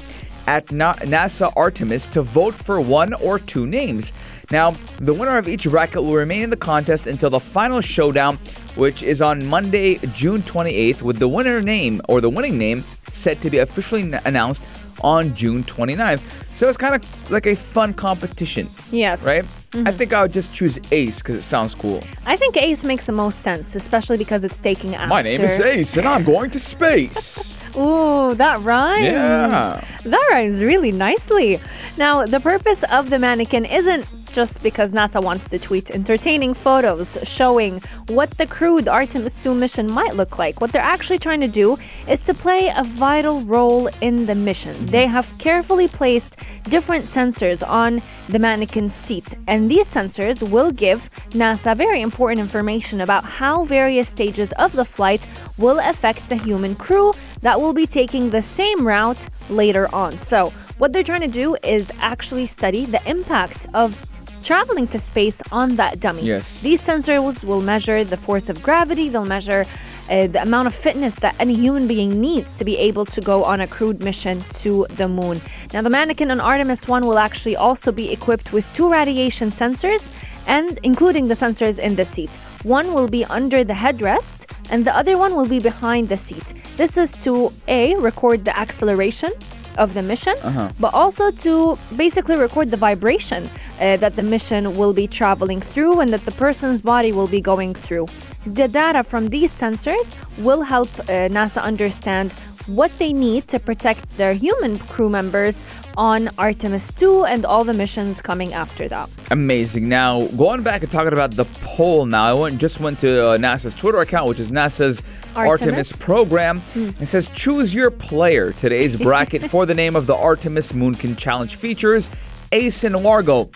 at 0.50 0.72
Na- 0.72 0.96
NASA 0.96 1.54
Artemis 1.56 2.08
to 2.08 2.24
vote 2.24 2.56
for 2.56 2.82
one 2.82 3.14
or 3.14 3.38
two 3.38 3.68
names. 3.68 4.12
Now, 4.52 4.72
the 4.98 5.14
winner 5.14 5.38
of 5.38 5.48
each 5.48 5.70
bracket 5.70 6.02
will 6.02 6.16
remain 6.16 6.42
in 6.42 6.50
the 6.50 6.58
contest 6.58 7.06
until 7.06 7.30
the 7.30 7.40
final 7.40 7.82
showdown, 7.82 8.38
which 8.76 9.04
is 9.04 9.22
on 9.22 9.46
Monday, 9.46 10.00
June 10.22 10.42
28th, 10.42 11.04
with 11.04 11.20
the 11.20 11.28
winner 11.28 11.62
name 11.62 12.02
or 12.10 12.20
the 12.20 12.30
winning 12.32 12.58
name 12.58 12.84
set 13.12 13.40
to 13.42 13.50
be 13.52 13.60
officially 13.60 14.02
n- 14.02 14.20
announced 14.26 14.64
on 15.02 15.36
June 15.36 15.64
29th. 15.66 16.22
So 16.56 16.68
it's 16.68 16.78
kind 16.78 16.96
of 16.96 17.32
like 17.32 17.46
a 17.46 17.56
fun 17.56 17.94
competition, 17.94 18.68
Yes. 18.92 19.24
right? 19.26 19.44
Mm-hmm. 19.72 19.88
I 19.88 19.92
think 19.92 20.14
I 20.14 20.24
would 20.24 20.34
just 20.34 20.52
choose 20.52 20.80
Ace 20.92 21.20
because 21.20 21.36
it 21.36 21.44
sounds 21.44 21.76
cool. 21.76 22.04
I 22.26 22.36
think 22.36 22.58
Ace 22.58 22.84
makes 22.84 23.06
the 23.06 23.12
most 23.12 23.42
sense, 23.42 23.76
especially 23.76 24.18
because 24.18 24.44
it's 24.44 24.60
taking 24.60 24.96
after. 24.96 25.08
My 25.08 25.22
name 25.22 25.42
is 25.42 25.60
Ace, 25.60 25.96
and 25.96 26.08
I'm 26.08 26.24
going 26.24 26.50
to 26.50 26.60
space. 26.60 27.56
Ooh, 27.76 28.34
that 28.36 28.62
rhymes. 28.62 29.06
Yeah. 29.06 29.84
That 30.04 30.28
rhymes 30.32 30.62
really 30.62 30.92
nicely. 30.92 31.60
Now, 31.98 32.26
the 32.26 32.40
purpose 32.40 32.84
of 32.92 33.10
the 33.10 33.20
mannequin 33.20 33.66
isn't 33.66 34.06
just 34.32 34.62
because 34.62 34.92
NASA 34.92 35.22
wants 35.22 35.50
to 35.50 35.60
tweet 35.60 35.92
entertaining 35.92 36.54
photos 36.54 37.18
showing 37.24 37.82
what 38.08 38.30
the 38.38 38.46
crewed 38.46 38.88
Artemis 38.88 39.36
2 39.36 39.54
mission 39.54 39.92
might 39.92 40.16
look 40.16 40.38
like. 40.38 40.62
What 40.62 40.72
they're 40.72 40.82
actually 40.82 41.20
trying 41.20 41.42
to 41.42 41.48
do 41.48 41.78
is 42.08 42.20
to 42.22 42.34
play 42.34 42.72
a 42.76 42.84
vital 42.84 43.42
role 43.42 43.90
in 44.02 44.26
the 44.28 44.36
mission. 44.36 44.86
They 44.86 45.08
have 45.08 45.36
carefully 45.40 45.88
placed 45.88 46.36
different 46.70 47.06
sensors 47.06 47.68
on 47.68 48.02
the 48.28 48.40
mannequin's 48.40 48.94
seat, 48.94 49.36
and 49.48 49.70
these 49.70 49.88
sensors 49.88 50.48
will 50.48 50.72
give 50.72 51.10
NASA 51.32 51.76
very 51.76 52.02
important 52.02 52.40
information 52.40 53.02
about 53.02 53.24
how 53.24 53.64
various 53.64 54.10
stages 54.10 54.52
of 54.54 54.74
the 54.74 54.86
flight 54.86 55.28
will 55.58 55.80
affect 55.80 56.30
the 56.30 56.36
human 56.36 56.76
crew 56.76 57.14
that 57.42 57.60
will 57.60 57.74
be 57.74 57.88
taking 57.88 58.30
the 58.30 58.42
same 58.42 58.86
route 58.86 59.28
later 59.50 59.94
on. 59.94 60.18
So, 60.18 60.52
what 60.78 60.94
they're 60.94 61.04
trying 61.04 61.22
to 61.22 61.28
do 61.28 61.58
is 61.64 61.92
actually 62.00 62.46
study 62.46 62.86
the 62.86 63.02
impact 63.10 63.68
of 63.74 64.06
traveling 64.44 64.88
to 64.88 65.00
space 65.00 65.42
on 65.52 65.76
that 65.76 66.00
dummy. 66.00 66.24
Yes. 66.24 66.62
These 66.62 66.82
sensors 66.82 67.44
will 67.44 67.62
measure 67.62 68.04
the 68.04 68.18
force 68.18 68.50
of 68.50 68.64
gravity, 68.64 69.10
they'll 69.10 69.26
measure 69.26 69.66
uh, 70.10 70.28
the 70.28 70.42
amount 70.42 70.68
of 70.68 70.74
fitness 70.74 71.16
that 71.16 71.36
any 71.40 71.54
human 71.54 71.88
being 71.88 72.20
needs 72.20 72.54
to 72.56 72.66
be 72.66 72.78
able 72.78 73.06
to 73.06 73.22
go 73.22 73.44
on 73.44 73.62
a 73.62 73.68
crewed 73.68 74.02
mission 74.02 74.42
to 74.50 74.88
the 74.90 75.08
moon. 75.08 75.42
Now, 75.74 75.82
the 75.82 75.90
mannequin 75.90 76.32
on 76.32 76.40
Artemis 76.40 76.88
1 76.88 77.06
will 77.06 77.20
actually 77.20 77.56
also 77.56 77.92
be 77.92 78.12
equipped 78.12 78.52
with 78.52 78.72
two 78.74 78.92
radiation 78.92 79.52
sensors 79.52 80.12
and 80.50 80.80
including 80.84 81.28
the 81.30 81.36
sensors 81.36 81.78
in 81.80 81.96
the 81.96 82.04
seat. 82.04 82.32
One 82.64 82.94
will 82.94 83.08
be 83.08 83.24
under 83.26 83.64
the 83.64 83.78
headrest 83.86 84.52
and 84.72 84.84
the 84.84 84.94
other 85.02 85.16
one 85.18 85.36
will 85.36 85.48
be 85.48 85.60
behind 85.60 86.10
the 86.10 86.18
seat. 86.18 86.54
This 86.76 86.98
is 86.98 87.12
to 87.24 87.54
A, 87.68 87.96
record 87.96 88.44
the 88.44 88.58
acceleration 88.58 89.32
of 89.78 89.94
the 89.94 90.02
mission, 90.02 90.36
but 90.80 90.94
also 90.94 91.32
to 91.32 91.78
basically 91.96 92.36
record 92.36 92.70
the 92.72 92.78
vibration 92.78 93.42
uh, 93.80 93.96
that 93.98 94.16
the 94.16 94.24
mission 94.24 94.76
will 94.76 94.94
be 94.94 95.08
traveling 95.08 95.62
through 95.62 96.02
and 96.02 96.10
that 96.12 96.26
the 96.26 96.32
person's 96.32 96.82
body 96.82 97.12
will 97.14 97.28
be 97.28 97.40
going 97.40 97.74
through. 97.74 98.08
The 98.46 98.68
data 98.68 99.04
from 99.04 99.28
these 99.28 99.52
sensors 99.54 100.16
will 100.38 100.64
help 100.64 100.90
uh, 101.00 101.30
NASA 101.38 101.62
understand 101.62 102.34
what 102.70 102.92
they 103.00 103.12
need 103.12 103.48
to 103.48 103.60
protect 103.60 104.18
their 104.18 104.34
human 104.34 104.78
crew 104.80 105.10
members 105.10 105.64
on 105.98 106.30
Artemis 106.38 106.92
2 106.94 107.26
and 107.26 107.46
all 107.46 107.64
the 107.64 107.74
missions 107.74 108.22
coming 108.22 108.54
after 108.54 108.88
that. 108.88 109.10
Amazing. 109.32 109.90
Now, 109.90 110.28
going 110.28 110.64
back 110.64 110.84
and 110.84 110.92
talking 110.92 111.14
about 111.14 111.32
the 111.32 111.46
poll 111.62 112.06
now, 112.06 112.26
I 112.26 112.34
went, 112.34 112.60
just 112.60 112.80
went 112.80 113.00
to 113.00 113.30
uh, 113.30 113.38
NASA's 113.38 113.74
Twitter 113.74 114.00
account, 114.00 114.28
which 114.30 114.40
is 114.40 114.52
NASA's 114.52 115.02
Artemis, 115.36 115.92
Artemis? 115.92 115.92
program. 116.02 116.62
It 116.76 117.08
says, 117.08 117.28
choose 117.28 117.74
your 117.74 117.92
player. 117.92 118.52
Today's 118.52 118.96
bracket 118.96 119.44
for 119.44 119.66
the 119.66 119.74
name 119.74 119.96
of 119.96 120.06
the 120.06 120.16
Artemis 120.16 120.72
Moonikin 120.72 121.18
Challenge 121.18 121.56
features 121.56 122.10
Ace 122.52 122.84
and 122.84 122.96
Wargo. 122.96 123.50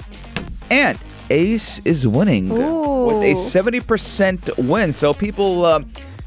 And 0.69 0.97
Ace 1.29 1.79
is 1.85 2.07
winning 2.07 2.49
with 2.49 3.23
a 3.23 3.33
70% 3.33 4.67
win. 4.67 4.93
So 4.93 5.13
people 5.13 5.65
uh, 5.65 5.81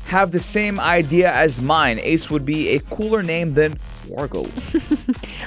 have 0.07 0.31
the 0.33 0.41
same 0.41 0.79
idea 0.79 1.33
as 1.33 1.61
mine. 1.61 1.99
Ace 1.99 2.31
would 2.31 2.45
be 2.45 2.71
a 2.71 2.81
cooler 2.81 3.23
name 3.23 3.55
than 3.55 3.75
Wargo. 4.07 4.47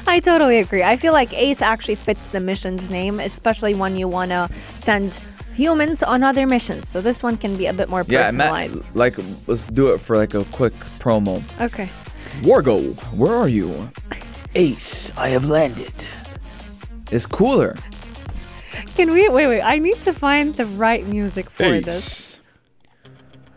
I 0.07 0.19
totally 0.19 0.59
agree. 0.59 0.83
I 0.83 0.97
feel 0.97 1.13
like 1.13 1.33
Ace 1.33 1.61
actually 1.61 1.95
fits 1.95 2.27
the 2.27 2.39
mission's 2.39 2.89
name, 2.89 3.19
especially 3.19 3.73
when 3.73 3.95
you 3.95 4.07
want 4.07 4.31
to 4.31 4.49
send 4.75 5.19
humans 5.55 6.03
on 6.03 6.23
other 6.23 6.45
missions. 6.45 6.87
So 6.87 7.01
this 7.01 7.23
one 7.23 7.37
can 7.37 7.55
be 7.57 7.67
a 7.67 7.73
bit 7.73 7.89
more 7.89 8.03
personalized. 8.03 8.35
Yeah, 8.35 8.37
Matt, 8.37 8.69
personalized. 8.69 8.95
like, 8.95 9.47
let's 9.47 9.65
do 9.67 9.91
it 9.93 9.99
for 9.99 10.17
like 10.17 10.33
a 10.33 10.43
quick 10.45 10.73
promo. 10.99 11.41
okay. 11.61 11.89
Wargo, 12.41 12.93
where 13.13 13.33
are 13.33 13.49
you? 13.49 13.89
Ace, 14.55 15.11
I 15.17 15.29
have 15.29 15.45
landed. 15.45 15.93
It's 17.11 17.25
cooler. 17.25 17.75
Can 18.95 19.11
we 19.11 19.27
wait? 19.29 19.47
Wait, 19.47 19.61
I 19.61 19.77
need 19.79 20.01
to 20.03 20.13
find 20.13 20.53
the 20.55 20.65
right 20.65 21.05
music 21.05 21.49
for 21.49 21.79
this. 21.81 22.28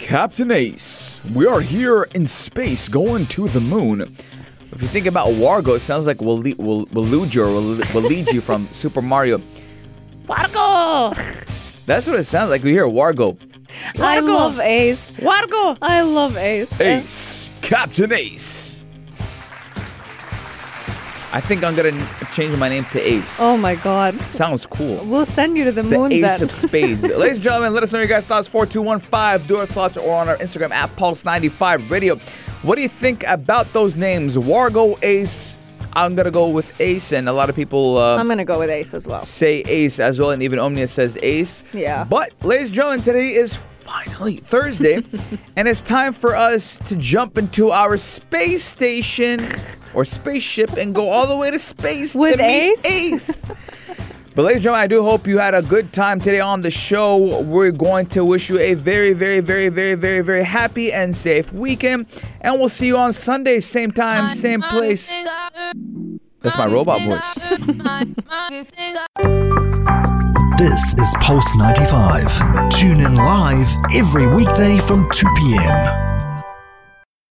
Captain 0.03 0.51
Ace, 0.51 1.21
we 1.33 1.47
are 1.47 1.61
here 1.61 2.03
in 2.15 2.27
space 2.27 2.89
going 2.89 3.25
to 3.27 3.49
the 3.49 3.61
moon. 3.61 4.01
If 4.73 4.83
you 4.83 4.89
think 4.89 5.07
about 5.07 5.29
Wargo, 5.29 5.77
it 5.77 5.81
sounds 5.81 6.09
like 6.09 6.21
Wal- 6.21 6.43
Wal- 6.59 6.87
Waluigi 6.87 7.37
or 7.37 7.47
Wal- 7.47 8.03
Waluigi 8.03 8.43
from 8.43 8.67
Super 8.73 9.01
Mario. 9.01 9.41
Wargo! 10.27 11.15
That's 11.87 12.09
what 12.09 12.19
it 12.19 12.25
sounds 12.25 12.51
like. 12.51 12.65
We 12.65 12.73
hear 12.73 12.87
Wargo. 12.87 13.39
I 14.01 14.19
love 14.19 14.59
Ace. 14.59 15.13
Wargo! 15.13 15.79
I 15.81 16.03
love 16.03 16.37
Ace. 16.37 16.81
Ace, 16.81 17.51
Captain 17.63 18.13
Ace. 18.13 18.72
I 21.35 21.41
think 21.41 21.65
I'm 21.65 21.75
gonna 21.75 21.93
change 22.33 22.55
my 22.59 22.69
name 22.69 22.85
to 22.93 23.01
Ace. 23.01 23.39
Oh 23.41 23.57
my 23.57 23.75
God. 23.75 24.21
Sounds 24.23 24.67
cool. 24.67 25.03
We'll 25.07 25.25
send 25.27 25.57
you 25.57 25.65
to 25.65 25.73
the 25.73 25.83
The 25.83 25.99
moon 25.99 26.13
Ace 26.13 26.39
then. 26.39 26.43
of 26.49 26.53
Spades. 26.53 27.03
Ladies 27.09 27.39
and 27.39 27.45
gentlemen, 27.45 27.73
let 27.73 27.83
us 27.83 27.91
know 27.93 27.99
your 28.01 28.09
guys' 28.09 28.25
thoughts. 28.27 28.49
4215, 28.49 29.49
do 29.49 29.57
our 29.59 29.67
slots 29.67 29.97
or 29.97 30.15
on 30.15 30.29
our 30.29 30.37
Instagram 30.37 30.71
at 30.73 30.91
Pulse95 30.91 31.89
Radio. 31.91 32.17
What 32.63 32.77
do 32.77 32.83
you 32.83 32.89
think 32.89 33.25
about 33.27 33.73
those 33.73 33.97
names? 33.97 34.37
Wargo, 34.37 35.03
Ace. 35.03 35.57
I'm 35.95 36.15
gonna 36.15 36.31
go 36.31 36.49
with 36.49 36.79
Ace, 36.81 37.13
and 37.13 37.29
a 37.29 37.33
lot 37.33 37.51
of 37.51 37.57
people 37.57 37.99
uh, 37.99 38.17
I'm 38.17 38.29
gonna 38.29 38.45
go 38.47 38.59
with 38.59 38.71
Ace 38.71 38.95
as 38.95 39.07
well. 39.07 39.21
say 39.23 39.61
Ace 39.61 40.01
as 40.01 40.19
well, 40.21 40.31
and 40.31 40.43
even 40.43 40.59
Omnia 40.59 40.87
says 40.89 41.19
Ace. 41.23 41.65
Yeah. 41.75 42.05
But, 42.05 42.33
ladies 42.43 42.69
and 42.69 42.77
gentlemen, 42.77 43.03
today 43.03 43.35
is 43.35 43.57
finally 43.57 44.37
Thursday, 44.39 45.03
and 45.57 45.69
it's 45.69 45.83
time 45.83 46.13
for 46.15 46.35
us 46.37 46.77
to 46.89 46.97
jump 46.97 47.37
into 47.37 47.71
our 47.71 47.97
space 47.99 48.65
station 48.65 49.51
or 49.95 50.05
spaceship 50.05 50.73
and 50.73 50.95
go 50.95 51.11
all 51.11 51.27
the 51.27 51.37
way 51.37 51.51
to 51.51 51.59
space 51.59 52.15
With 52.15 52.37
to 52.37 52.43
meet 52.43 52.85
Ace? 52.85 52.85
Ace. 52.85 53.43
But 54.35 54.45
ladies 54.45 54.61
and 54.61 54.63
gentlemen, 54.65 54.85
I 54.85 54.87
do 54.87 55.03
hope 55.03 55.27
you 55.27 55.37
had 55.37 55.55
a 55.55 55.61
good 55.61 55.93
time 55.93 56.19
today 56.19 56.41
on 56.41 56.63
the 56.63 56.71
show. 56.71 57.43
We're 57.43 57.71
going 57.71 58.07
to 58.07 58.25
wish 58.25 58.49
you 58.49 58.59
a 58.59 58.73
very, 58.73 59.13
very, 59.13 59.41
very, 59.41 59.69
very, 59.69 59.95
very, 59.95 60.23
very 60.23 60.43
happy 60.43 60.91
and 60.91 61.15
safe 61.15 61.53
weekend. 61.53 62.07
And 62.41 62.59
we'll 62.59 62.71
see 62.71 62.87
you 62.87 62.97
on 62.97 63.13
Sunday, 63.13 63.61
same 63.61 63.91
time, 63.91 64.31
same 64.31 64.63
place. 64.63 65.13
That's 66.41 66.57
my 66.57 66.67
robot 66.67 67.03
voice. 67.03 67.35
This 70.57 70.95
is 70.99 71.15
Pulse 71.21 71.55
95. 71.55 72.71
Tune 72.71 73.01
in 73.01 73.17
live 73.17 73.69
every 73.95 74.27
weekday 74.27 74.79
from 74.79 75.11
2 75.11 75.27
p.m. 75.37 76.12